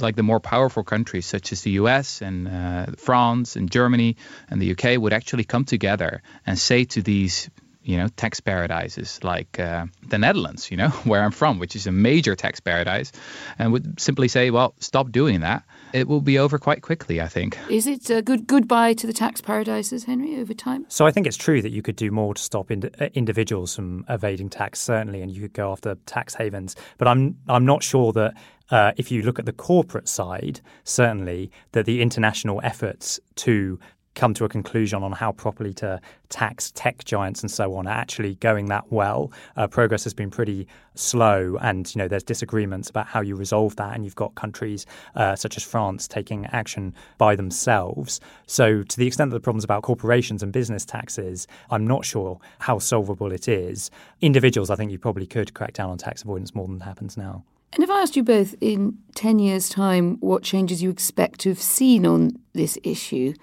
like 0.00 0.16
the 0.16 0.22
more 0.22 0.40
powerful 0.40 0.84
countries 0.84 1.26
such 1.26 1.52
as 1.52 1.60
the 1.62 1.72
US 1.82 2.22
and 2.22 2.48
uh, 2.48 2.86
France 2.96 3.56
and 3.56 3.70
Germany 3.70 4.16
and 4.48 4.62
the 4.62 4.70
UK 4.72 4.98
would 4.98 5.12
actually 5.12 5.44
come 5.44 5.64
together 5.64 6.22
and 6.46 6.58
say 6.58 6.84
to 6.84 7.02
these 7.02 7.50
you 7.86 7.96
know, 7.96 8.08
tax 8.16 8.40
paradises 8.40 9.22
like 9.22 9.60
uh, 9.60 9.86
the 10.08 10.18
Netherlands, 10.18 10.70
you 10.70 10.76
know, 10.76 10.88
where 11.04 11.22
I'm 11.22 11.30
from, 11.30 11.58
which 11.58 11.76
is 11.76 11.86
a 11.86 11.92
major 11.92 12.34
tax 12.34 12.58
paradise, 12.58 13.12
and 13.58 13.72
would 13.72 13.98
simply 14.00 14.28
say, 14.28 14.50
well, 14.50 14.74
stop 14.80 15.12
doing 15.12 15.40
that. 15.40 15.62
It 15.92 16.08
will 16.08 16.20
be 16.20 16.38
over 16.38 16.58
quite 16.58 16.82
quickly, 16.82 17.20
I 17.20 17.28
think. 17.28 17.56
Is 17.70 17.86
it 17.86 18.10
a 18.10 18.22
good 18.22 18.46
goodbye 18.46 18.94
to 18.94 19.06
the 19.06 19.12
tax 19.12 19.40
paradises, 19.40 20.04
Henry, 20.04 20.36
over 20.40 20.52
time? 20.52 20.84
So 20.88 21.06
I 21.06 21.12
think 21.12 21.28
it's 21.28 21.36
true 21.36 21.62
that 21.62 21.70
you 21.70 21.80
could 21.80 21.96
do 21.96 22.10
more 22.10 22.34
to 22.34 22.42
stop 22.42 22.72
ind- 22.72 22.90
uh, 23.00 23.08
individuals 23.14 23.76
from 23.76 24.04
evading 24.08 24.50
tax, 24.50 24.80
certainly, 24.80 25.22
and 25.22 25.30
you 25.30 25.40
could 25.40 25.54
go 25.54 25.70
after 25.70 25.94
tax 26.06 26.34
havens. 26.34 26.74
But 26.98 27.06
I'm 27.06 27.38
I'm 27.48 27.64
not 27.64 27.84
sure 27.84 28.12
that 28.12 28.34
uh, 28.70 28.92
if 28.96 29.12
you 29.12 29.22
look 29.22 29.38
at 29.38 29.46
the 29.46 29.52
corporate 29.52 30.08
side, 30.08 30.60
certainly 30.84 31.50
that 31.72 31.86
the 31.86 32.02
international 32.02 32.60
efforts 32.64 33.20
to 33.36 33.78
come 34.16 34.34
to 34.34 34.44
a 34.44 34.48
conclusion 34.48 35.04
on 35.04 35.12
how 35.12 35.30
properly 35.30 35.72
to 35.74 36.00
tax 36.28 36.72
tech 36.72 37.04
giants 37.04 37.42
and 37.42 37.50
so 37.50 37.74
on 37.76 37.86
are 37.86 37.94
actually 37.94 38.34
going 38.36 38.66
that 38.66 38.90
well. 38.90 39.30
Uh, 39.56 39.68
progress 39.68 40.02
has 40.02 40.12
been 40.12 40.30
pretty 40.30 40.66
slow, 40.94 41.56
and 41.60 41.94
you 41.94 42.00
know 42.00 42.08
there's 42.08 42.24
disagreements 42.24 42.90
about 42.90 43.06
how 43.06 43.20
you 43.20 43.36
resolve 43.36 43.76
that. 43.76 43.94
And 43.94 44.04
you've 44.04 44.16
got 44.16 44.34
countries 44.34 44.86
uh, 45.14 45.36
such 45.36 45.56
as 45.56 45.62
France 45.62 46.08
taking 46.08 46.46
action 46.46 46.94
by 47.18 47.36
themselves. 47.36 48.20
So 48.46 48.82
to 48.82 48.96
the 48.96 49.06
extent 49.06 49.30
that 49.30 49.36
the 49.36 49.40
problems 49.40 49.62
about 49.62 49.82
corporations 49.82 50.42
and 50.42 50.52
business 50.52 50.84
taxes, 50.84 51.46
I'm 51.70 51.86
not 51.86 52.04
sure 52.04 52.40
how 52.58 52.78
solvable 52.80 53.30
it 53.30 53.46
is. 53.46 53.90
Individuals, 54.20 54.70
I 54.70 54.76
think 54.76 54.90
you 54.90 54.98
probably 54.98 55.26
could 55.26 55.54
crack 55.54 55.74
down 55.74 55.90
on 55.90 55.98
tax 55.98 56.22
avoidance 56.22 56.54
more 56.54 56.66
than 56.66 56.80
happens 56.80 57.16
now. 57.16 57.44
And 57.72 57.84
if 57.84 57.90
I 57.90 58.00
asked 58.00 58.16
you 58.16 58.22
both 58.22 58.54
in 58.60 58.96
10 59.16 59.38
years' 59.38 59.68
time 59.68 60.16
what 60.20 60.42
changes 60.42 60.82
you 60.82 60.88
expect 60.88 61.40
to 61.40 61.50
have 61.50 61.60
seen 61.60 62.06
on 62.06 62.30
this 62.54 62.78
issue, 62.82 63.34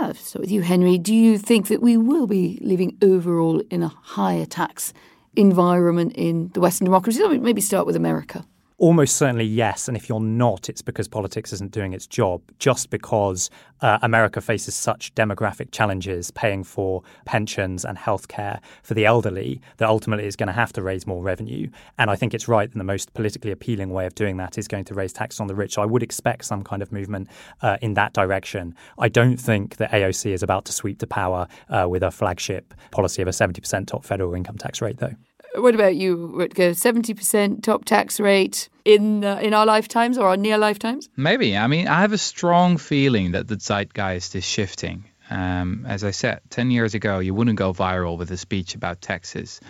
Start 0.00 0.40
with 0.40 0.50
you, 0.50 0.62
Henry. 0.62 0.96
Do 0.96 1.14
you 1.14 1.36
think 1.36 1.68
that 1.68 1.82
we 1.82 1.98
will 1.98 2.26
be 2.26 2.58
living 2.62 2.96
overall 3.02 3.60
in 3.70 3.82
a 3.82 3.88
higher 3.88 4.46
tax 4.46 4.94
environment 5.36 6.14
in 6.14 6.48
the 6.54 6.60
Western 6.60 6.86
democracies? 6.86 7.22
Maybe 7.38 7.60
start 7.60 7.84
with 7.86 7.96
America. 7.96 8.46
Almost 8.80 9.16
certainly 9.16 9.44
yes. 9.44 9.88
And 9.88 9.96
if 9.96 10.08
you're 10.08 10.20
not, 10.20 10.70
it's 10.70 10.80
because 10.80 11.06
politics 11.06 11.52
isn't 11.52 11.70
doing 11.70 11.92
its 11.92 12.06
job, 12.06 12.40
just 12.58 12.88
because 12.88 13.50
uh, 13.82 13.98
America 14.00 14.40
faces 14.40 14.74
such 14.74 15.14
demographic 15.14 15.70
challenges, 15.70 16.30
paying 16.30 16.64
for 16.64 17.02
pensions 17.26 17.84
and 17.84 17.98
healthcare 17.98 18.58
for 18.82 18.94
the 18.94 19.04
elderly, 19.04 19.60
that 19.76 19.90
ultimately 19.90 20.24
is 20.24 20.34
going 20.34 20.46
to 20.46 20.54
have 20.54 20.72
to 20.72 20.82
raise 20.82 21.06
more 21.06 21.22
revenue. 21.22 21.68
And 21.98 22.10
I 22.10 22.16
think 22.16 22.32
it's 22.32 22.48
right 22.48 22.72
that 22.72 22.78
the 22.78 22.82
most 22.82 23.12
politically 23.12 23.50
appealing 23.50 23.90
way 23.90 24.06
of 24.06 24.14
doing 24.14 24.38
that 24.38 24.56
is 24.56 24.66
going 24.66 24.86
to 24.86 24.94
raise 24.94 25.12
taxes 25.12 25.40
on 25.40 25.46
the 25.46 25.54
rich. 25.54 25.74
So 25.74 25.82
I 25.82 25.86
would 25.86 26.02
expect 26.02 26.46
some 26.46 26.64
kind 26.64 26.80
of 26.80 26.90
movement 26.90 27.28
uh, 27.60 27.76
in 27.82 27.92
that 27.94 28.14
direction. 28.14 28.74
I 28.98 29.10
don't 29.10 29.36
think 29.36 29.76
that 29.76 29.90
AOC 29.90 30.32
is 30.32 30.42
about 30.42 30.64
to 30.64 30.72
sweep 30.72 31.00
to 31.00 31.06
power 31.06 31.48
uh, 31.68 31.86
with 31.86 32.02
a 32.02 32.10
flagship 32.10 32.72
policy 32.92 33.20
of 33.20 33.28
a 33.28 33.32
70% 33.32 33.86
top 33.86 34.06
federal 34.06 34.32
income 34.32 34.56
tax 34.56 34.80
rate, 34.80 34.96
though. 34.96 35.16
What 35.54 35.74
about 35.74 35.96
you, 35.96 36.32
Rutger? 36.36 36.76
Seventy 36.76 37.12
percent 37.14 37.64
top 37.64 37.84
tax 37.84 38.20
rate 38.20 38.68
in 38.84 39.24
uh, 39.24 39.40
in 39.42 39.52
our 39.52 39.66
lifetimes 39.66 40.16
or 40.16 40.28
our 40.28 40.36
near 40.36 40.58
lifetimes? 40.58 41.08
Maybe. 41.16 41.56
I 41.56 41.66
mean, 41.66 41.88
I 41.88 42.00
have 42.00 42.12
a 42.12 42.18
strong 42.18 42.76
feeling 42.76 43.32
that 43.32 43.48
the 43.48 43.56
zeitgeist 43.56 44.34
is 44.36 44.44
shifting. 44.44 45.04
Um, 45.28 45.84
as 45.88 46.04
I 46.04 46.12
said, 46.12 46.40
ten 46.50 46.70
years 46.70 46.94
ago, 46.94 47.18
you 47.18 47.34
wouldn't 47.34 47.56
go 47.56 47.72
viral 47.72 48.16
with 48.18 48.30
a 48.30 48.36
speech 48.36 48.74
about 48.74 49.00
taxes, 49.00 49.60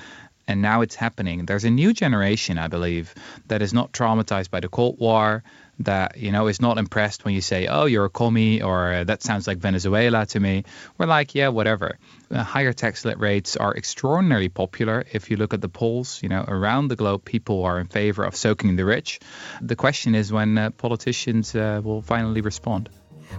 and 0.47 0.61
now 0.61 0.83
it's 0.83 0.95
happening. 0.95 1.47
There's 1.47 1.65
a 1.65 1.71
new 1.71 1.93
generation, 1.93 2.59
I 2.59 2.69
believe, 2.69 3.15
that 3.47 3.63
is 3.63 3.73
not 3.73 3.93
traumatized 3.93 4.51
by 4.51 4.61
the 4.61 4.69
Cold 4.69 4.99
War, 4.99 5.43
that 5.81 6.17
you 6.17 6.31
know 6.31 6.47
is 6.47 6.61
not 6.61 6.79
impressed 6.79 7.25
when 7.25 7.35
you 7.35 7.41
say, 7.41 7.67
"Oh, 7.67 7.87
you're 7.87 8.05
a 8.05 8.11
commie," 8.11 8.63
or 8.63 8.93
uh, 8.93 9.05
"That 9.05 9.23
sounds 9.23 9.47
like 9.47 9.59
Venezuela 9.59 10.27
to 10.27 10.41
me." 10.41 10.65
We're 10.99 11.07
like, 11.07 11.35
"Yeah, 11.35 11.49
whatever." 11.49 11.99
Uh, 12.31 12.45
higher 12.45 12.73
tax 12.73 13.05
rates 13.05 13.57
are 13.57 13.75
extraordinarily 13.77 14.49
popular. 14.49 15.05
If 15.13 15.31
you 15.31 15.37
look 15.37 15.55
at 15.55 15.61
the 15.61 15.69
polls, 15.69 16.23
you 16.23 16.29
know, 16.29 16.45
around 16.47 16.89
the 16.89 16.97
globe, 16.97 17.25
people 17.25 17.65
are 17.65 17.81
in 17.81 17.87
favor 17.87 18.25
of 18.25 18.37
soaking 18.37 18.77
the 18.77 18.85
rich. 18.85 19.21
The 19.61 19.77
question 19.77 20.15
is 20.15 20.33
when 20.33 20.57
uh, 20.57 20.71
politicians 20.71 21.55
uh, 21.55 21.81
will 21.83 22.03
finally 22.03 22.41
respond. 22.41 22.91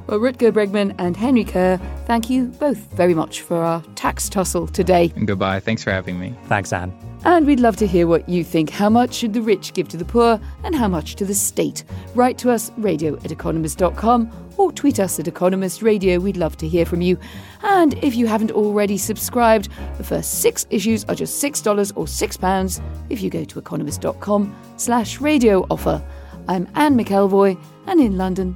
Well, 0.08 0.20
Rutger 0.20 0.52
Bregman 0.52 0.96
and 0.98 1.16
Henry 1.16 1.44
Curr, 1.44 1.80
thank 2.06 2.30
you 2.30 2.46
both 2.46 2.78
very 2.94 3.14
much 3.14 3.42
for 3.42 3.58
our 3.58 3.82
tax 3.96 4.30
tussle 4.30 4.68
today. 4.68 5.12
And 5.16 5.28
goodbye. 5.28 5.60
Thanks 5.60 5.84
for 5.84 5.92
having 5.92 6.20
me. 6.20 6.36
Thanks, 6.46 6.74
Anne. 6.74 6.94
And 7.24 7.46
we'd 7.46 7.60
love 7.60 7.76
to 7.78 7.88
hear 7.88 8.08
what 8.08 8.28
you 8.28 8.44
think. 8.44 8.72
How 8.72 8.90
much 8.90 9.14
should 9.14 9.34
the 9.34 9.42
rich 9.42 9.74
give 9.74 9.88
to 9.90 9.98
the 9.98 10.06
poor 10.06 10.40
and 10.64 10.74
how 10.74 10.88
much 10.88 11.16
to 11.18 11.26
the 11.26 11.36
state? 11.36 11.84
Write 12.16 12.40
to 12.40 12.50
us, 12.50 12.72
radio 12.78 13.16
at 13.18 13.32
economist.com 13.32 14.32
or 14.58 14.72
tweet 14.72 15.00
us 15.00 15.20
at 15.20 15.28
Economist 15.28 15.82
Radio. 15.82 16.20
We'd 16.20 16.38
love 16.38 16.58
to 16.58 16.68
hear 16.68 16.86
from 16.86 17.02
you. 17.02 17.18
And 17.64 17.94
if 18.04 18.16
you 18.16 18.28
haven't 18.28 18.52
already 18.52 18.98
subscribed, 18.98 19.70
the 19.98 20.04
first 20.04 20.42
six 20.42 20.66
issues 20.70 21.04
are 21.06 21.16
just 21.16 21.44
$6 21.44 21.94
or 21.96 22.06
£6 22.06 22.82
if 23.10 23.22
you 23.22 23.30
go 23.30 23.44
to 23.44 23.60
economist.com 23.60 24.56
slash 24.78 25.22
radio 25.22 25.66
offer. 25.70 26.04
I'm 26.48 26.68
Anne 26.76 26.98
McElvoy, 26.98 27.58
and 27.88 28.00
in 28.00 28.18
London, 28.18 28.56